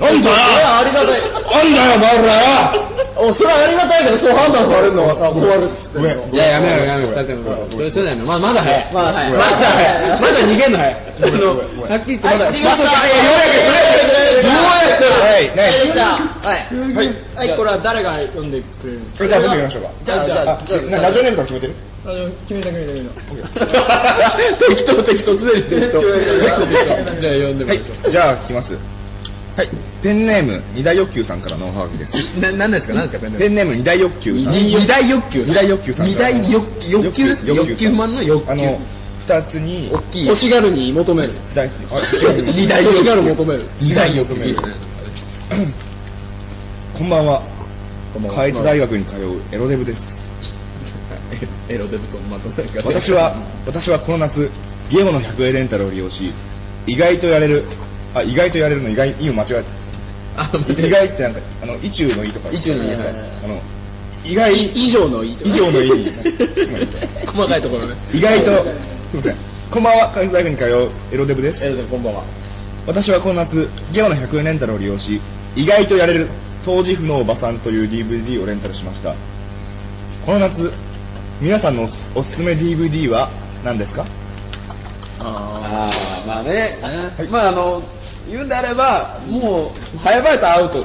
[0.00, 7.70] なんだよそれはありがたいなんだよバカよおそれはありがたいけどそう判断されるのがさ困るっつってんいや、やめろやめろ、二人とも。
[7.70, 8.24] それ、それだよね。
[8.24, 8.90] ままだ早い。
[8.92, 10.20] まだ早いまだ早い。
[10.20, 10.94] まだ逃げんの早い。
[10.94, 12.44] はっきり言ってまだ。
[12.46, 15.22] はい切りましたいやようやく、ようやく。
[15.22, 16.58] はいねじゃあはい
[16.94, 21.74] はいはいこれは誰が読んでくれるじゃあ僕読みましょうかじゃあじゃあラジオネームとか決めてる
[22.04, 26.00] あの決めた決めた決め適当適当、すでに適当。
[26.02, 26.58] じゃあ
[27.34, 28.78] 読んでみましょはいじゃあ聞きます
[29.56, 29.68] はい。
[30.02, 32.14] ペンネーム二大欲求さんからのおはがきです。
[32.38, 32.40] う。
[32.40, 32.94] な、なんですか？
[32.94, 33.20] なんですか？
[33.20, 33.38] ペンネーム。
[33.38, 34.54] ペンネーム二大欲求さん。
[34.54, 35.42] 二大欲求。
[35.44, 36.06] 二大欲求さん。
[36.06, 37.28] 二大欲欲求。
[37.28, 37.90] です欲求？
[37.92, 38.50] 満の欲求。
[38.52, 38.80] あの
[39.20, 39.90] 二つに。
[39.92, 40.26] 大きい。
[40.26, 41.32] 欲しがるに求める。
[41.50, 43.66] 二大あ違う二大欲欲しがる求める。
[43.80, 44.40] 二大欲求。
[44.40, 44.68] いいですね
[46.94, 47.42] こんばんは。
[48.14, 50.02] 下越大学に通うエロデブです。
[51.68, 53.36] エロデブとまとめが私は
[53.66, 54.50] 私はこの夏
[54.90, 56.32] ゲームの100円レンタルを利用し
[56.86, 57.64] 意外とやれる
[58.14, 59.90] あ意外とやれるの意外意を間違えてます
[60.36, 62.50] あ意外ってなんかあの意中の意とか。
[62.50, 63.06] 意中の意はいはい
[63.44, 63.60] あの
[64.24, 64.54] 意外。
[64.74, 65.50] 以上のいいとか。
[65.50, 65.88] 以上の意
[67.26, 67.96] 細かいところね。
[68.14, 68.56] 意外とす
[69.14, 69.36] みません。
[69.70, 71.64] こんばんは海津大学に通うエロデブです。
[71.64, 72.24] エロデブこんばんは。
[72.86, 75.20] 私はこの夏ゲオの100円レンタルを利用し
[75.56, 76.28] 意外とやれる
[76.64, 79.14] 掃除婦のおばさんという DVD をレンタルしました。
[80.24, 80.70] この夏
[81.40, 83.30] 皆さんのおすおすすめ DVD は
[83.64, 84.06] 何ですか？
[85.18, 87.28] ああまあね、はい。
[87.28, 87.82] まああの
[88.28, 90.84] 言うんであればもう早々とアウト。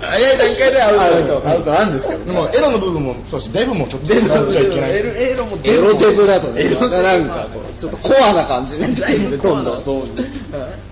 [0.00, 0.96] 早い段階でアウ
[1.26, 2.24] トアウトなんですけど。
[2.24, 4.92] でもエロの部分もそうしデブもちょっと使っちゃいけない。
[4.92, 6.64] エロもエロデブだとね。
[6.64, 9.18] なんかちょっとコアな感じになっちゃう。
[9.18, 9.82] のでどんどん。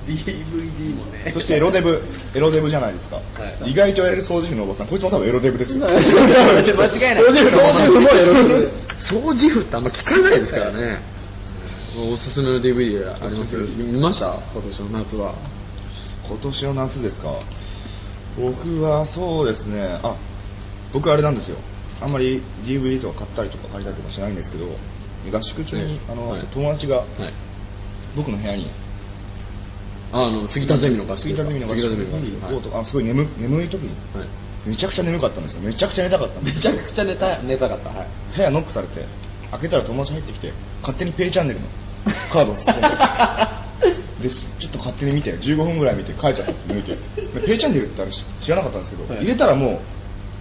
[0.07, 1.31] DVD もね。
[1.33, 2.03] そしてエロデブ
[2.35, 3.21] エロデブじゃないですか、
[3.65, 3.71] い。
[3.71, 5.87] 意外とやれる掃除婦のおばさんこいつも多分エロデブですよ。
[5.89, 7.25] 間違いない。
[7.25, 7.51] 掃除
[7.91, 8.71] 婦もエロデブ。
[8.99, 11.01] 掃除婦ってあんま聞かないですからね
[12.01, 13.55] おすすめの DVD があります？
[13.55, 14.39] よ見ました？
[14.53, 15.35] 今年の夏は。
[16.29, 17.41] 今年の夏ですか？
[18.39, 19.99] 僕はそうですね。
[20.03, 20.17] あ
[20.93, 21.57] 僕あれなんですよ。
[22.01, 24.67] あんまり DVD とか買ったりとか借りたりとかしないんですけど
[25.37, 26.47] 合宿中に、あの、はい。
[26.47, 27.07] 友達がはい。
[28.17, 28.71] 僕の部屋に
[30.13, 31.81] あの杉田ゼミの合宿杉田ゼミの合宿。
[31.81, 34.29] 杉田ゼミの合に宿行こうとあすごい眠眠い時にはい。
[34.69, 35.61] めちゃくちゃ眠かったんですよ。
[35.63, 37.89] めちゃくちゃ寝たかっためちゃくちゃ寝た寝たかった。
[37.91, 38.09] はい。
[38.37, 39.07] 部屋ノックされて
[39.51, 41.67] 開けたら友達入ってきて勝手にペイチャンネルの
[42.31, 42.89] カードを突っ込んで
[44.23, 46.53] でちょっと勝手に見て15分ぐらい見て帰っちゃった。
[46.53, 49.23] 抜いてでペイチャンネルってあれ知知らなかったんですけど、はい。
[49.23, 49.79] 入れたらもう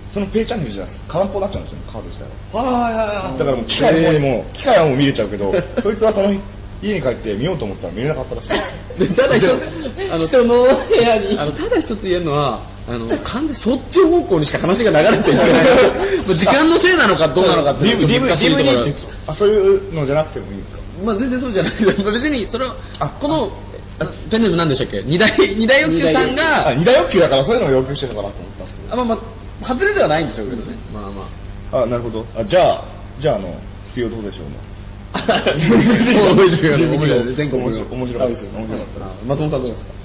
[0.09, 2.25] そのペイチャンネルじゃ空っぽになっちゃうんですよカード自体
[2.57, 2.63] は。
[2.63, 6.33] はいはいはいだからもう機械の方にも機械はもう見れちゃうけどそいつはその
[6.81, 8.49] 家に帰って見ようと思ったら見れなかったらしい。
[8.99, 9.51] でただ一つ
[10.11, 11.37] あの人の部屋に。
[11.39, 15.47] あのただ一つ言えるのはあの完全にそっち方向にしか話が流れていない。
[16.25, 18.69] もう時間のせいなのかどうなのかっていうの DVD が難しいところ。
[18.83, 20.79] DVD ってあそういうのじゃなくてもいいんですか？
[21.03, 21.71] まあ全然そうじゃない。
[21.73, 23.51] けど別にそれはあこの
[23.99, 25.01] あペンネーム何でしたっけ？
[25.03, 27.19] 二大二大欲求さんあが二大欲求。
[27.19, 28.93] だからそういうのを要求してるのかなと思ったんですけど。
[28.93, 30.77] あまあまあ外れではないんでしょうけどね。
[30.93, 31.03] まあ
[31.71, 31.83] まあ。
[31.83, 32.25] あなるほど。
[32.35, 32.83] あじゃあ
[33.19, 34.51] じゃああの水曜どうでしょうの
[37.35, 39.97] 全 国面白い面白かった松本さんどうですか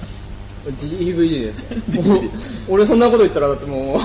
[0.63, 1.63] DVD です
[2.69, 3.99] 俺そんなこと言ったらだってもう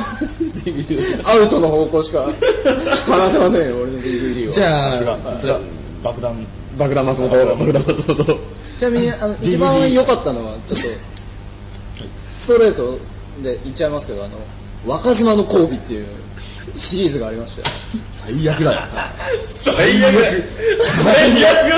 [1.25, 2.25] アウトの方向しか
[3.07, 4.53] 話せませんよ俺の DVD は。
[4.53, 5.19] じゃあさすが。
[5.43, 5.61] じゃあ
[6.03, 6.47] 爆弾。
[6.77, 7.29] 爆弾松本。
[7.57, 8.39] 爆弾松本。
[8.79, 12.99] ちなみにあの一番良かったのはちょっとストレート
[13.43, 14.39] で言っちゃいますけどあの
[14.87, 16.07] 若妻の交尾っていう
[16.75, 17.63] シリーズがありまして。
[18.27, 18.81] 最悪だよ。
[19.65, 20.45] 最悪。
[21.05, 21.73] 最悪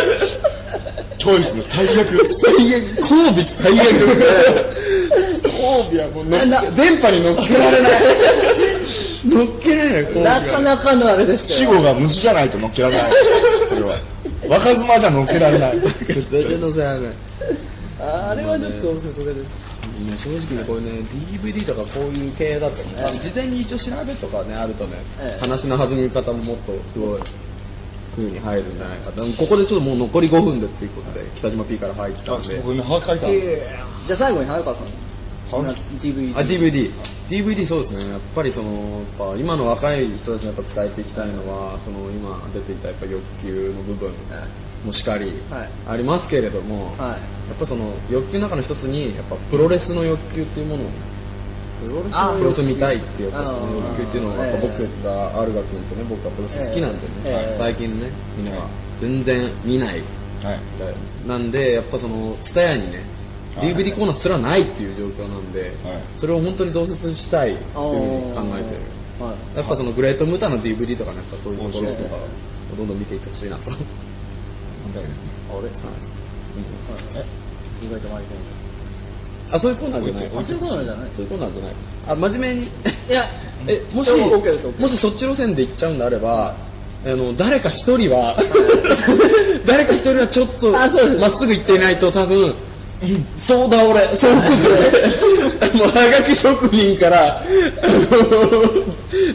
[1.18, 1.94] チョイスの最悪。
[1.94, 2.96] 最悪。
[2.98, 3.90] 交尾最悪
[5.44, 6.28] 交尾はもう
[6.76, 8.02] 電波に乗っけられない。
[9.24, 10.22] 乗っけられない。
[10.22, 11.58] なかなかのあれでしたよ。
[11.60, 13.12] 死後が虫じゃないと乗っけられない。
[13.68, 13.98] それは。
[14.48, 15.80] 若妻じゃ乗っけられない。
[16.04, 17.12] 絶対乗せられない
[18.00, 19.44] あれはちょっとおすすめで。
[19.44, 19.46] す
[20.04, 25.40] ね正直ねこういうね DVD とかこういう系だとね、事前に一応調べとかねあるとね、ええ。
[25.40, 27.22] 話の弾み方ももっとすごい
[28.16, 29.24] 風に入るんじゃないかと。
[29.32, 32.62] ここでちょっともう残り5分でっていうことで北島 P から入ったんで。
[34.06, 34.86] じゃあ最後に早川さん。
[35.50, 36.92] DVD あ DVD
[37.28, 38.08] DVD そうですね。
[38.08, 38.70] やっぱりその
[39.18, 44.14] やっぱ今の若い人たちにやっぱ伝えていきたいのはその今出ていたやっぱ欲求の部分
[44.85, 45.71] もしかりはい。
[45.87, 47.49] ありますけれども、はい。
[47.49, 50.91] やっぱその欲求の中の一つにやっぱプロレスの欲求っていうものを
[51.85, 57.57] プロレスプロレス見たいっていう欲求っていうのはやっぱ僕がアルガ君とね僕はプロレス好きなんでね、ええ。
[57.59, 60.03] 最近ねみんなが全然見ない。
[60.43, 61.28] はい。
[61.28, 62.99] なんでやっぱその TSUTAYA にね
[63.57, 65.74] はい DVD コーナーすらないっていう状況なんで、はい。
[66.16, 67.76] それを本当に増設したいっていうふう
[68.31, 68.83] に考えてる。
[69.18, 69.57] はい。
[69.59, 72.16] やっぱそのグレートムタの DVD とかねやっぱそういうところとか
[72.72, 73.70] をどんどん見ていってほしいなと
[75.51, 75.70] あれ？
[77.20, 77.24] え
[77.85, 78.28] 意外とマイク
[79.53, 81.11] あそういうコーナーじゃないあそういうコーナーじゃない。
[81.12, 81.74] そういうコーナーじゃない。
[82.09, 82.66] あ真面目に。
[82.66, 82.68] い
[83.12, 83.24] や
[83.66, 86.55] えもし OK です OK もしそっち路線で行っちゃうんであれば
[87.05, 88.37] あの誰か一人は
[89.66, 90.91] 誰か一人はちょっとまっ
[91.39, 92.55] すぐ行っていないと多分
[93.47, 94.41] そうだ俺そうで
[95.66, 97.45] す もうはがき職人からあ
[97.87, 98.05] の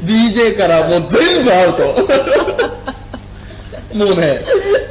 [0.06, 2.08] DJ からもう全部アウト
[3.96, 4.44] もうね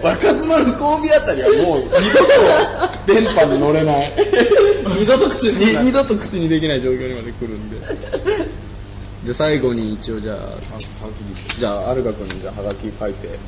[0.03, 4.13] 若妻の交尾あたりはもう二度と電波に乗れない。
[4.99, 7.77] 二度と口に二度と口にできない状況にまで来るんで。
[9.25, 10.39] じゃあ最後に一応じゃあ
[11.59, 13.39] じゃあアルガ君にじゃあはがき書いて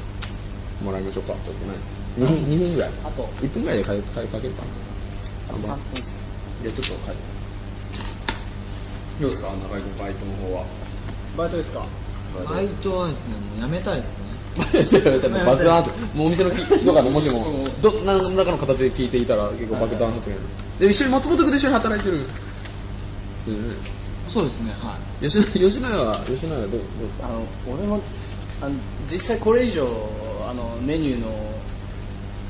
[0.82, 1.34] もらいましょうか。
[1.44, 1.76] ちょっとね
[2.18, 2.90] 2分 ,2 分ぐらい？
[3.04, 3.28] あと。
[3.42, 4.62] 1分ぐらいで書い書い書けるか
[5.52, 5.54] な。
[5.54, 5.70] 3分。
[6.62, 7.22] じゃあちょっと書いて。
[9.20, 9.48] どうですか？
[9.48, 10.64] 中井君バイトの方は？
[11.36, 11.86] バイトですか？
[12.54, 14.25] バイトはですね、もうやめたいですね。
[15.46, 17.44] 爆弾発もうお店の人がもしも
[17.82, 20.38] ど何らかの形で聞いていたら結構爆弾発言
[20.78, 22.26] で一緒に松本君と一緒に働いてる。
[23.48, 23.76] うん。
[24.28, 27.26] そうですね、は吉野吉野家は吉野家はどうどうですか？
[27.28, 28.00] あの俺も
[28.60, 28.74] あの
[29.10, 29.86] 実際これ以上
[30.48, 31.28] あのメニューの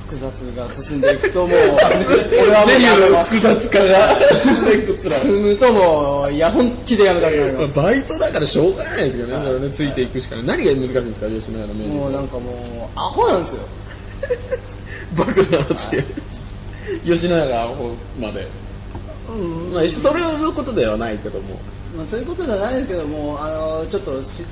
[0.06, 2.64] 複雑が進んでいくともう 俺は
[3.10, 10.44] もう複雑化が進んでいくとつらい進むともういや本気でやめたくなりますバイトだからしょうがないですよね、それねついていくしかない。
[10.46, 11.96] 何が難しいんですか、吉野家のメニュー。
[11.96, 13.62] もうなんかもうアホなんですよ
[15.16, 16.04] 爆弾発言。
[17.04, 18.46] 吉野家がアホまで。
[19.28, 21.58] うん、まあ、それのことではないけども。
[21.96, 24.44] まあ、そういうことじゃないですけどもあのちょっとし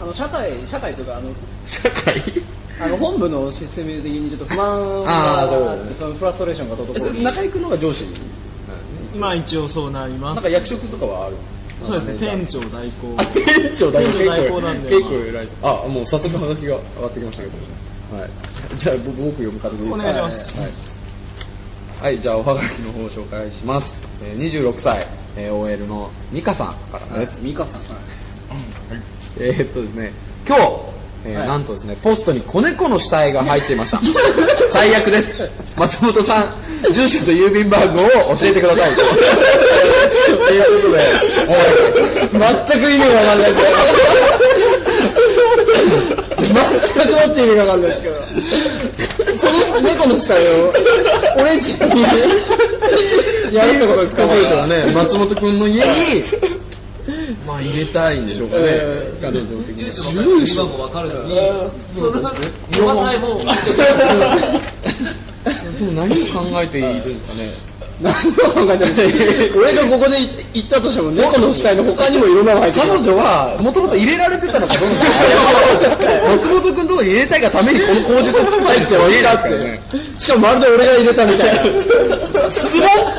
[0.00, 1.30] あの社会社会というかあの
[1.64, 2.44] 社会？
[2.80, 8.08] あの本部のシステム的にちょっと不満あーそうがあってそのフラストレーションが滞り中居君の方が上司い。
[9.18, 10.48] まあ一応そうなりますなんか。
[10.48, 11.36] 役職とかはある？
[11.82, 13.14] そうですね、店長代行。
[13.16, 13.44] あ、店
[13.76, 14.90] 長代行なんで。
[14.90, 15.48] 結構偉い。
[15.62, 18.16] あ、もう早速ハガキが上がってきましたけど。
[18.18, 18.30] はい。
[18.76, 20.70] じゃあ僕僕読む形でお願いしますはい。
[22.00, 23.92] はい、じゃあおはがきの方を紹介します。
[24.22, 25.06] えー、26歳、
[25.36, 27.38] えー、OL のミカさんからです。
[27.40, 27.80] ミカさん
[29.40, 30.12] えーっとですね、
[30.46, 30.62] 今日、
[31.24, 31.48] えーはい。
[31.48, 34.00] なんとですね、ポストに子猫の死体が入っていました。
[34.72, 35.50] 最悪です。
[35.76, 38.92] 松本さん、住所と郵便番号を教えてください。
[38.96, 39.00] と
[40.52, 41.04] いうことで、
[42.68, 43.52] 全く意味がわかんない
[46.38, 48.14] 全くもって意味がわかんないですけど。
[49.40, 50.72] この猫の死体を
[51.38, 52.02] 俺んちに
[53.54, 54.66] やるってことですか？
[54.66, 56.24] ね、松本くんの家に、
[57.48, 58.62] まあ入れたいんでしょうかね。
[58.66, 61.30] えー感情的に住所とかるのに、
[61.94, 63.40] その読まないもん。
[65.78, 67.54] そ う何を考えているんですかね。
[68.00, 70.20] 何を考えても俺がここで
[70.54, 74.96] 行ったとしても猫の死体の他にもいろんなの入って彼る女は、もともと入れられてたのかどうか。
[76.38, 79.82] 松本くんとこに入れたいがためにこの口実を作ったりしてはいいですからね。
[80.18, 81.62] しかもまるで俺が入れたみたいな
[82.50, 82.70] 質問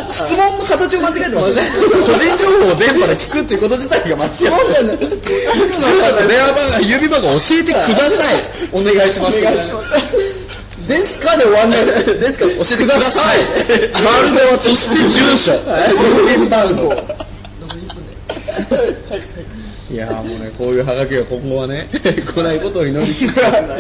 [0.10, 1.66] 質問の形を間違えてますよ
[2.06, 4.52] 個人情報を電波で聞くっていうこと自体が間違ってる。
[5.60, 8.40] 住所と電話番号、郵便番号教えてください。
[8.72, 10.39] お願いします。
[10.90, 12.40] ですかで終わんないです。
[12.40, 13.40] か教えてください。
[14.04, 15.52] まるでそして住所。
[15.54, 16.92] 郵便番号。
[19.90, 23.78] いやーもうね、こういうハガキが今後はね、 来ないことを祈りつつ、あの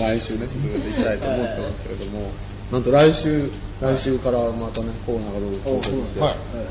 [0.00, 2.30] 毎週ね、進めていきたいと思ってますけれども、
[2.72, 3.50] なんと来週、
[3.80, 6.20] 来週からまたね、コーナーがどうぞして、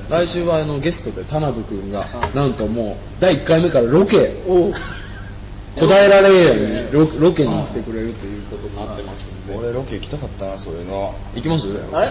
[0.10, 4.18] 来週はあのゲストで田辺君が、なんともう、第1回目からロケ。
[4.48, 4.74] を、
[5.78, 9.55] 小平霊園にロロケに行ってくれるということになってますんで。
[9.57, 11.13] 俺ロケ行きたかったな、そういうの。
[11.36, 11.67] 行きます？
[11.91, 12.09] あれ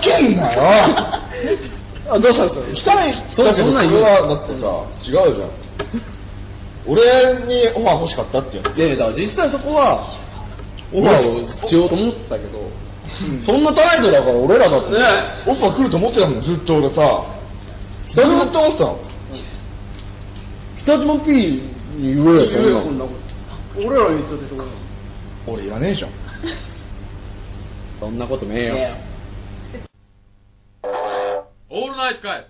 [0.00, 0.62] けんなよ。
[2.08, 2.44] あどうした？
[2.44, 4.02] んですか行きたいそんなん言う。
[4.02, 4.66] だってさ、
[5.02, 5.32] 違うじゃん。
[6.86, 7.02] 俺
[7.46, 10.08] にオファー欲しかったってやいやいや、だから実際そこは、
[10.94, 12.70] オファーをしようと思ったけど、
[13.44, 14.86] そんな態度だから俺らだって、
[15.50, 17.22] オファー来ると思ってたもん、ずっと俺さ。
[18.08, 18.98] ずっと思ってたの？
[20.78, 23.10] 北島 P に言えよ、そんなそんなこ
[23.74, 24.56] と俺らに言ったでしょ
[25.46, 26.10] 俺いらねえじゃん。
[28.00, 28.74] そんなことねえよ。
[28.74, 29.02] ね
[31.70, 32.46] オールナイトカイ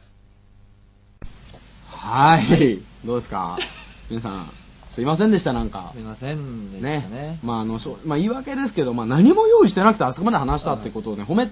[1.88, 2.80] はい。
[3.04, 3.58] どうですか？
[4.10, 4.50] 皆さん、
[4.94, 6.02] すいませんでした、なんかすい。
[6.02, 7.38] ませんでしたねね。
[7.42, 11.44] まあ、あの、しょまあ、言い訳ですけど、まあ、何も用意してなくてあそこまで話したってことをね、褒め、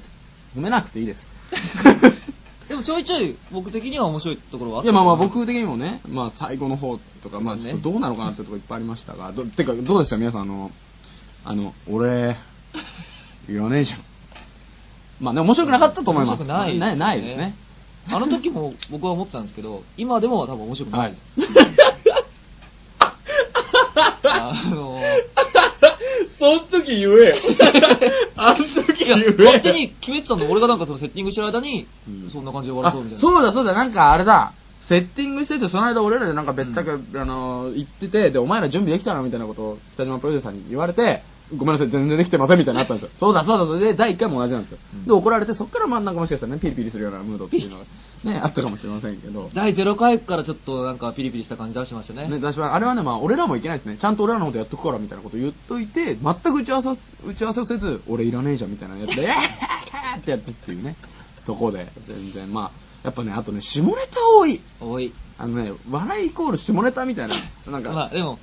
[0.56, 1.26] 褒めなくていいです。
[2.68, 10.16] でもちょいちょい僕的には面白いところはあったいやまあまあ僕的にもね、まあ最後の方とか、まあちょっとどうなのかなってとこいっぱいありましたが、どてかどうでした？
[10.16, 10.70] 皆さん、あの、
[11.44, 12.36] あの、俺、
[13.48, 14.00] いらねえじゃん。
[15.20, 16.40] まあね、面白くなかったと思います。
[16.40, 17.54] 面白くないない、ないですね。
[18.10, 21.22] あの時も僕は思ってたんですけど、今でも多分面白くないです。
[24.26, 25.00] あの
[26.38, 27.34] その時言えよ。
[28.36, 29.34] あの時言えよ。
[29.38, 33.20] 勝手に決めてたんで、俺がなんかそのセッティングしてる間に、うんそんな感じで終わらあそうみたいな。
[33.20, 34.52] そうだそうだ、なんかあれだ。
[34.88, 41.22] セッティングしてて、その間俺らでなんか別宅、あのー、行ってて、で、お前ら準備できたのみたいなことを、北島プロデューサーに言われて、
[41.52, 43.10] ごめんなさい、全然できてませんみたいになったんですよ。
[43.20, 44.78] そうだそうだ、それで、第1回も同じなんですよ。
[44.94, 47.84] うんで、怒られて、そっからまあなんかもしかしたらね、ピリピリするようなムードっていうのが、
[48.24, 49.50] ね、 あったかもしれませんけど。
[49.52, 52.28] 第0回からちょっとなんかピリピリした感じ出してましたね。
[52.28, 53.98] ね、私はあれはね、まあ、俺らもいけないですね。
[54.00, 56.90] ちゃんと俺らのことやっとくからみたいなこと言っといて、全く打ち合わせ、
[57.28, 60.96] 打ち合わせをせず、俺いらねえじゃんみたいなやつで、 えーってやってっていうね、
[61.44, 62.70] とこで、全然、まあ、
[63.04, 64.60] やっぱね、あとね、下ネタ多い。
[64.80, 65.12] 多い。
[65.36, 67.34] あのね、笑いイコール下ネタみたいな、
[67.70, 68.38] なんか、 まあでも、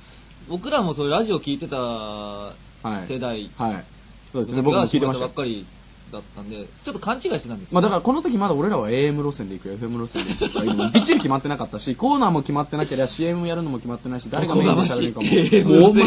[0.48, 2.71] 僕らもそういうラジオ聞いてたはい
[3.08, 3.84] 世代、はい。
[4.32, 5.66] そうですね、僕も聞いてましたよばっかり
[6.12, 15.88] だったんで、ちょっと勘違いしてたんですよまあだからこの時まだ俺らは AM 路線で行くよ、FM 路線で行くとか、今びっちり決まってなかったし、 コーナーも決まってなければ CM やるのも決まってないし、誰がメインで喋るかも。
[15.88, 16.06] おまあ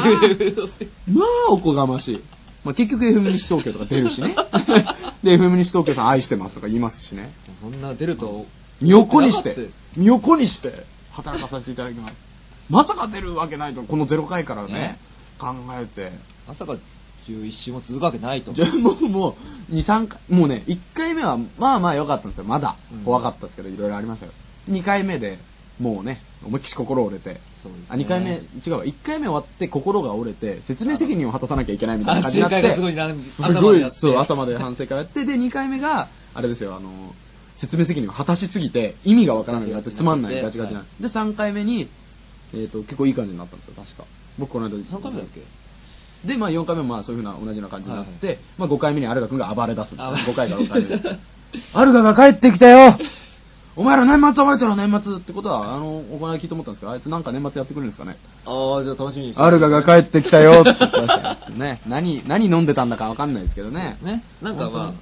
[1.08, 2.22] まあ、おこがましい。
[2.64, 4.36] まあ、結局 FM 西東京とか出るしね。
[5.24, 7.32] で、FM 西東京さん愛してますとか言いますしね。
[7.62, 8.46] そんな出ると、
[8.82, 12.14] 身を粉にして身を粉にして働かさせていただきます。
[12.70, 15.00] まさか出るわけないと、この0回からねね、
[15.40, 16.12] 考えて。
[16.48, 16.78] まさか
[17.28, 18.54] 11週も続くわけないと。
[18.54, 19.38] じゃあもう、も
[19.70, 23.04] う、2、3回、もうね、1回目は、まあまあ良かったんですよ、まだうん。
[23.04, 24.34] 怖かったですけど、いろいろありましたよ。
[24.68, 25.40] 2回目で、
[25.80, 27.42] もうね、思いっきし心折れて。
[27.62, 28.32] そうですねあ、2回目、
[28.66, 32.76] 違うわ、1回目終わって心が折れて、説明責任を果たさなきゃいけないみたいな感じになって。
[32.76, 37.16] すごい朝まごいでやって、そう、朝まで反省会やって、で、2回目が、あれですよ、あの、
[37.60, 40.86] 説明責任を果たしすぎて、意味がわからなくなって、つまんない、ガチガチな。
[41.00, 41.90] で、3回目に、
[42.54, 44.06] えっと、結構いい感じになったんですよ、確か。
[44.38, 45.42] 僕この間、3回目だっけ
[46.28, 50.06] で、まあ4回目もまあそういうふうな同じような感じになって、はいまあ5回目にアルガ君が暴れ出すんですよ。
[50.08, 51.20] あ5回か6回目で。
[51.74, 52.98] アルガが帰ってきたよ
[53.78, 61.82] お前ら年末覚えてろ年末ってことは、あの、お金聞いと思ったんですけど、あいつなんか年末やってくれるんですかねああ、じゃあ楽しみにしてアルガが帰ってきたよって言ってましたよ ね。
[61.86, 63.98] 何、何飲んでたんだかわかんないですけどね。
[64.02, 64.24] ね。
[64.42, 64.94] なんかま本あ、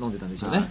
[0.00, 0.70] 飲んでたんでしょうはいね。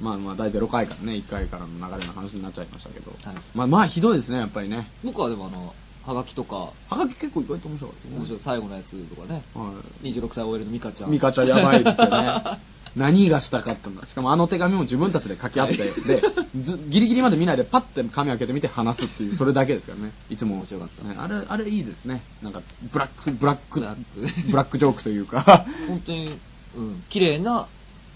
[0.00, 3.12] まあまあ大体6回からね、1回からの流れの話になっちゃいましたけど。
[3.22, 4.90] はいまあまあひどいですね、やっぱりね。
[5.04, 5.74] 僕はでもあの、
[6.06, 10.12] はがきとか、はがき結構意外と面白かったね面白い最後のやつとかね、はい。
[10.12, 11.10] 26歳 OL のミカちゃん。
[11.10, 12.60] ミカちゃんやばいですよね。
[12.94, 14.06] 何がしたかったんだ。
[14.06, 16.22] しかもあの手紙も自分たちで書き合って、で、
[16.64, 20.12] ずギリギリまで見ないでパッて紙開けてみて話すっていう、 それだけですからね。
[20.30, 20.56] いつも。
[20.56, 22.22] 面白かったねあれ、あれいいですね。
[22.40, 26.38] なんか、ブラック、ブラック、ブラックブラックジョークというか、本当に、
[26.76, 27.66] うん、綺麗な、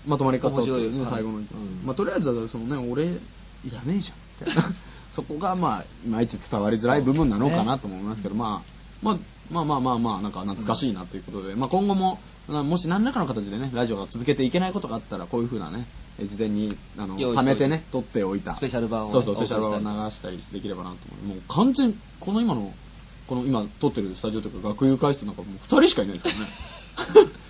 [0.06, 1.38] まとまり方を面白いね最後の。
[1.38, 1.46] うん
[1.84, 3.10] まあ、とりあえず、そのね、俺、い
[3.70, 4.48] らねえじゃん。
[4.48, 4.74] みたいな
[5.14, 9.18] そこが、まあ、いまいち伝わりづらい部分なのかなと思いますけど、まあ、まあ、
[9.50, 15.86] まあまあまあまあ、なんか懐かしいなということで、まあ今後も、なもし何らかの形でね、ラジオが続けていけないことがあったら、こういうふうなね、
[16.18, 18.54] え事前に、あの、貯めてね、撮っておいた。
[18.54, 21.36] スペシャル版をねそうそう、スペシャル版を流したりできればなと思う。
[21.36, 22.72] もう完全、この今の、
[23.26, 26.40] この今撮ってるスタジオというか学友会室なんかもう二人しかいないですか
[27.08, 27.30] らね。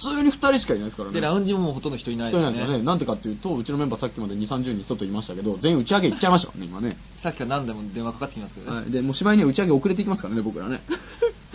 [0.00, 1.14] 普通に二人しかいないですからね。
[1.14, 2.82] で、ラウンジももうほとんど人いない人いないですよね。
[2.82, 6.96] なんでかっていうと、うちのメンバーさっきまで2、30人外いましたけど、全員打ち上げ行っちゃいましたからね、今ね。
[7.22, 8.76] さっきから何でも電話かかってきますけどね。
[8.76, 8.90] はい。
[8.90, 10.82] で、もうしまいには打ち上げ遅れていきますからね、僕らね。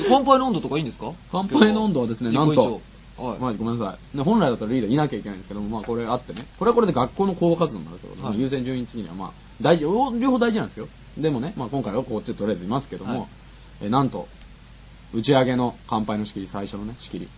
[0.10, 1.12] 乾杯の温度とかいいんですか？
[1.32, 2.82] 乾杯の温度はですね、なんと、
[3.18, 3.40] はい。
[3.40, 4.18] まあ、ごめんなさい。
[4.18, 9.32] ね、本来だったらリーダーいなきゃいけないんですけども、まあこれあってね、これはこれで学校の広報活動になると、はい優先順位的にはまあ、
[9.62, 10.88] 大事、両両方大事なんですよ。
[11.18, 13.28] でもね、まあ今回はこっちとりあえずいますけども、はい
[13.82, 14.28] えなんと、
[15.14, 17.30] 打ち上げの乾杯の仕切り、最初のね、仕切り。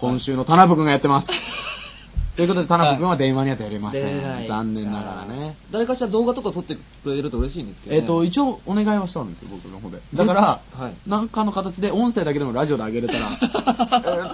[0.00, 1.26] 今週の田辺君がやってます。
[2.36, 4.46] ということで、田辺君は電話には出れません。
[4.46, 5.56] 残念ながらね。
[5.72, 8.00] 誰かしら動画とか撮ってくれると嬉しいんですけど、ね。
[8.00, 10.00] えっ、と、一応お願いはしてあるんですよ、僕の方で。
[10.14, 13.48] だから、はいなんかの形で音声だけでもラジオで上げれたら、 えっ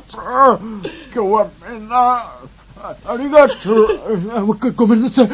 [0.06, 0.60] と、今
[1.14, 1.96] 日はみんな、
[2.76, 5.30] あありがとう、あごごめんなさい、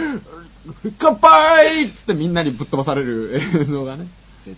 [0.97, 4.07] 乾杯っつってみんなにぶっ飛ばされる映像がね、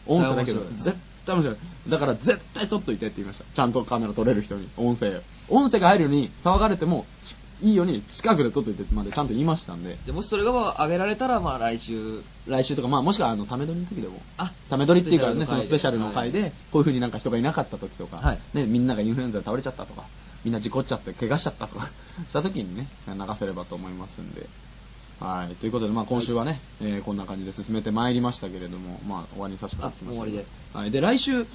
[0.07, 1.57] 音声だけど絶対面白い。
[1.89, 3.45] だから絶対撮っといてって言いました。
[3.55, 5.23] ちゃんとカメラ撮れる人に、音声。
[5.49, 20.07] 音声が入るように騒がれても、しいいように近くで撮っといてまでちゃんと言いましたんで、でもしそれがまあ上げられたら、まあ来週、来週とか、まあもしくはあの、ため撮りの時でも、あ、ため撮りっていうかね、スペシャルの回でそのスペシャルの回で、こういう風になんか人がいなかった時とか、はいね、みんながインフルエンザで倒れちゃったとか、
[20.45, 21.91] みんな事故っちゃって怪我しちゃったとか、
[22.29, 24.49] した時にね、流せればと思いますんで。
[25.23, 25.55] はい。
[25.57, 30.91] ということで、まあ今週はね、えーこんな感じで進めてまいりましたけれども、まあ終わりにさせてもらってきましたけどあ終わりはい。
[30.91, 31.47] で、来週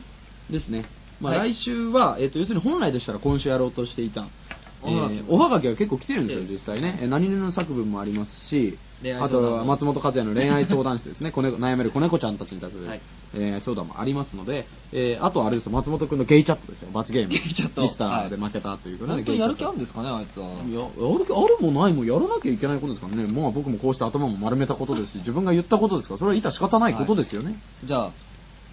[0.49, 0.85] ですね。
[1.19, 4.27] まあはい来週は、えっ、と、要するに本来でしたら今週やろうとしていた、
[4.83, 6.99] えーおはがきは結構来てるんですよ、実際ね。
[7.01, 8.77] えー何々の作文もありますし、
[9.21, 13.01] あとは松本和也の恋愛相談室ですね、子猫悩める子猫ちゃんたちに対する、はい。
[13.33, 17.29] 恋愛相談もありますので、えーあとはあれですよ、松本君のゲイチャットですよ、罰ゲーム。
[17.29, 17.81] ゲイチャット。
[17.83, 20.47] ミスターで負けたということ本当にやる気あるんでですかね、あいつは。
[20.65, 23.27] いや、やる気あるもないもやらなきゃいけないことですからね。
[23.27, 27.61] まあ僕もこうして頭も丸めたことですし、自分が言ったことですから、それは致し方ないことですよね。
[27.83, 28.11] じゃあ、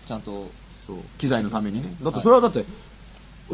[0.06, 0.50] ちゃんと、
[0.86, 1.96] そう、機材のためにね。
[2.02, 2.22] だってはい。
[2.22, 2.64] それはだって、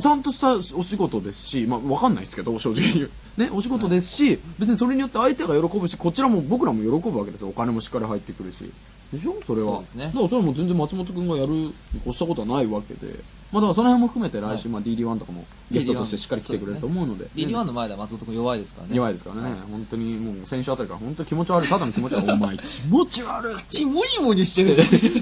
[0.01, 3.11] ちゃんとしたお仕事ですし、まあわかんないですけど、正直言う。
[3.36, 7.49] ね、お仕事ですし、別にそれによって相手が喜ぶし、こちらも僕らも喜ぶわけですよ。
[7.49, 8.72] お金もしっかり入ってくるし。
[9.12, 9.34] でしょ？
[9.45, 9.76] それは。
[9.76, 11.74] そうですねだからそれはもう全然松本君がやるに
[12.07, 13.24] 越したことはないわけで。
[13.51, 17.28] まあだからその辺も含めて来週、まあ DD1 とかもゲストとしてしっかり来てくれると思うので。
[17.34, 18.95] DD1 の前では松本君弱いですからね。
[18.95, 24.76] 弱いですからね、はい本当にもう先週あたりから本当に気持ち悪い、ただの気持ち悪い、お前、気持ち悪い、ちもにもにしてる。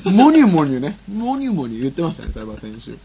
[0.05, 2.99] モニュモニュね、モニュモニュ言ってましたね、サイバー先週。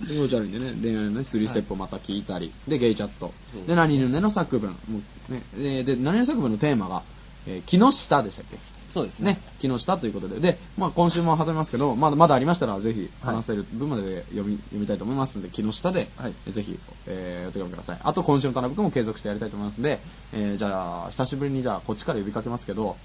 [0.00, 3.32] で気持ち悪いんでね、恋愛のね、3ステップをまた聞いたり、で、ゲイチャット。
[3.66, 7.02] で、何々の作文、もうね、で、で何々作文のテーマが、
[7.46, 8.58] えー木下でしたっけ？
[8.92, 9.34] そうですね。
[9.34, 13.36] ね、木下ということで、で、まあ、今週も挟みますけど、まだまだありましたら、ぜひはい。
[13.36, 16.34] 話せる分まで読み読みたいと思いますので、木下で、はい。
[16.46, 17.98] えぜひ、えーお手紙ください。
[18.02, 20.00] あと、今週の田辺君も継続してやりたいと思いますので、
[20.32, 22.96] えーじゃあ、久しぶりにじゃあ、こっちから呼びかけますけど、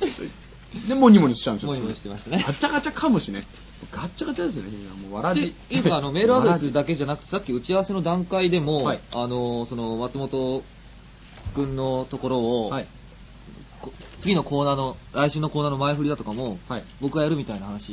[0.86, 1.68] で、モニモニしちゃうんですよ。
[1.70, 3.46] モニモニしてましたねガチャガチャ噛むしね。
[3.92, 5.54] ガッチャガチャですよね、もうわらでじ。
[5.70, 10.62] いうかあのメールアドレスだけじゃなくてさっき打ち合わせの段階でも、はいあのその松本
[11.54, 12.88] 君のところを、はい。
[13.80, 16.84] こ次のコーナーの来週のコーナーの前振りだとかも、はい。
[17.00, 17.84] 僕がやるみたいな話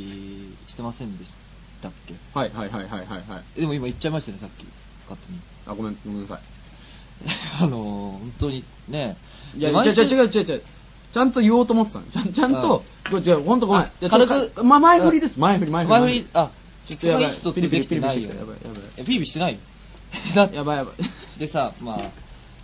[0.66, 1.32] してませんでし
[1.90, 2.14] たっけ？
[2.38, 3.60] はいはいはいはいはいはい。
[3.60, 4.64] でも今言っちゃいましたねさっき
[5.08, 6.40] 勝手にあ、ごめん、ごめんなさい。
[7.62, 9.16] あの本当にね
[9.56, 10.62] いや、違う違う違う違う違う。
[11.12, 12.06] ちゃんと言おうと思ってたの。
[12.06, 13.90] ちゃんちゃんと、違う、ほんとごめん。
[14.10, 16.00] 軽くま、前振りです、前振り、前振り。
[16.00, 16.50] 前振りあ
[16.86, 17.32] ちょっとやばい。
[17.54, 18.82] ピリピリピリピリしてやばい、やばい。
[18.98, 19.58] えピリピリしてない？
[20.34, 21.38] だやばいやばい。
[21.38, 22.10] でさ、まあ、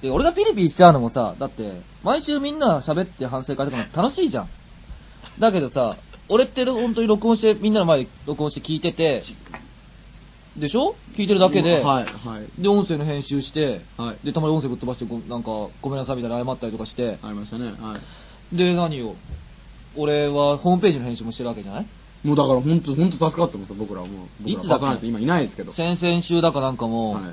[0.02, 4.50] で俺がピリピリしちゃうのもさ、だって、毎週みんな喋って反省会とかも楽しいじゃん。
[5.38, 5.96] だけどさ、
[6.32, 9.22] 俺って本当に録音して、みんなの前で録音して聞いてて、
[10.56, 10.96] でしょ？
[11.14, 12.62] 聞いてるだけで、はい、はい。
[12.62, 17.66] で、音声の編集して、はいで、たまに音声ぶっ飛ばしてご、なんか、ごめんなさいみたいな謝ったりとかして、ありましたね。
[17.78, 17.98] は
[18.52, 18.56] い。
[18.56, 19.14] で、何を？
[19.94, 21.86] 俺はホームページの編集もしてるわけじゃない？
[22.24, 24.48] もうだから本当本当助かってますよ、僕らはもう。
[24.48, 24.68] いつだっけ？
[24.68, 25.72] パーソナリティ今いないですけど。
[25.72, 27.24] 先々週だかなんかも、はい。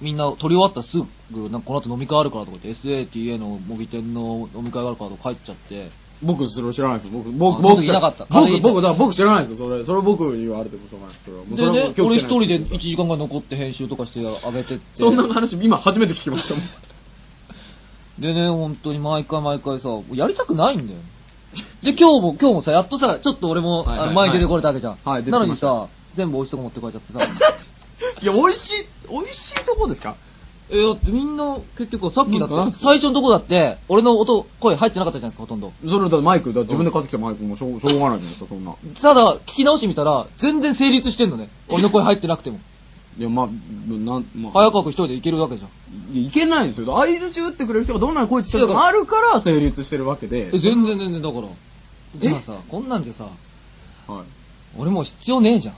[0.00, 0.98] みんな撮り終わったらす
[1.32, 5.90] ぐ、なんかこの後飲み会あるからとか言って、SATA の模擬店の飲み会があるからとか帰っちゃって、
[6.22, 7.10] 僕それ知らないです。
[7.10, 9.68] 僕、あ僕、その時いなかった風僕、僕、だ僕知らないですよ。
[9.68, 11.24] それ、それ僕に言われてもしょうがないです。
[11.26, 14.84] それでね、俺一人で今日来てない1時間ぐらい残って編集とかしてあげてって。
[14.98, 16.64] そんな話、今初めて聞きましたもん。
[18.18, 21.00] でね、本当に毎回毎回さ、やりたくないんだよ。
[21.82, 24.98] で、今日も、今日もさ、やっとさ、ちょっと俺も、はい前に出てこれたわけじゃん。
[25.04, 27.26] はいなのにさ、全部美味しいとこ持ってこられちゃってさ。
[28.22, 30.16] いや、美味しい、美味しいとこですか？
[30.74, 35.72] え、だってみんな、結局さっきだって、最初のとこだって、俺の音、声入ってなかったじゃないですか、ほとんど。
[35.80, 38.74] それだってマイク、だ自分で買ってきたマイクもしょうしょうがないじゃないですか、そんな。
[39.00, 41.48] ただ、聞き直してみたら、全然成立してんのね。
[41.68, 42.58] 俺の声入ってなくても。
[43.16, 43.52] いや、まあ、な
[44.18, 46.16] ん、まあ、早川君一人でいけるわけじゃん。
[46.16, 46.96] いやいけないんですよ。
[46.96, 50.48] 相づち打ってくれる人がどんなに声って人があるから成立してるわけで。
[50.48, 51.48] え、全然全然、だから。
[52.16, 53.30] えじゃあさ、こんなんじゃさ、
[54.12, 54.24] はい。
[54.76, 55.74] 俺もう必要ねえじゃん。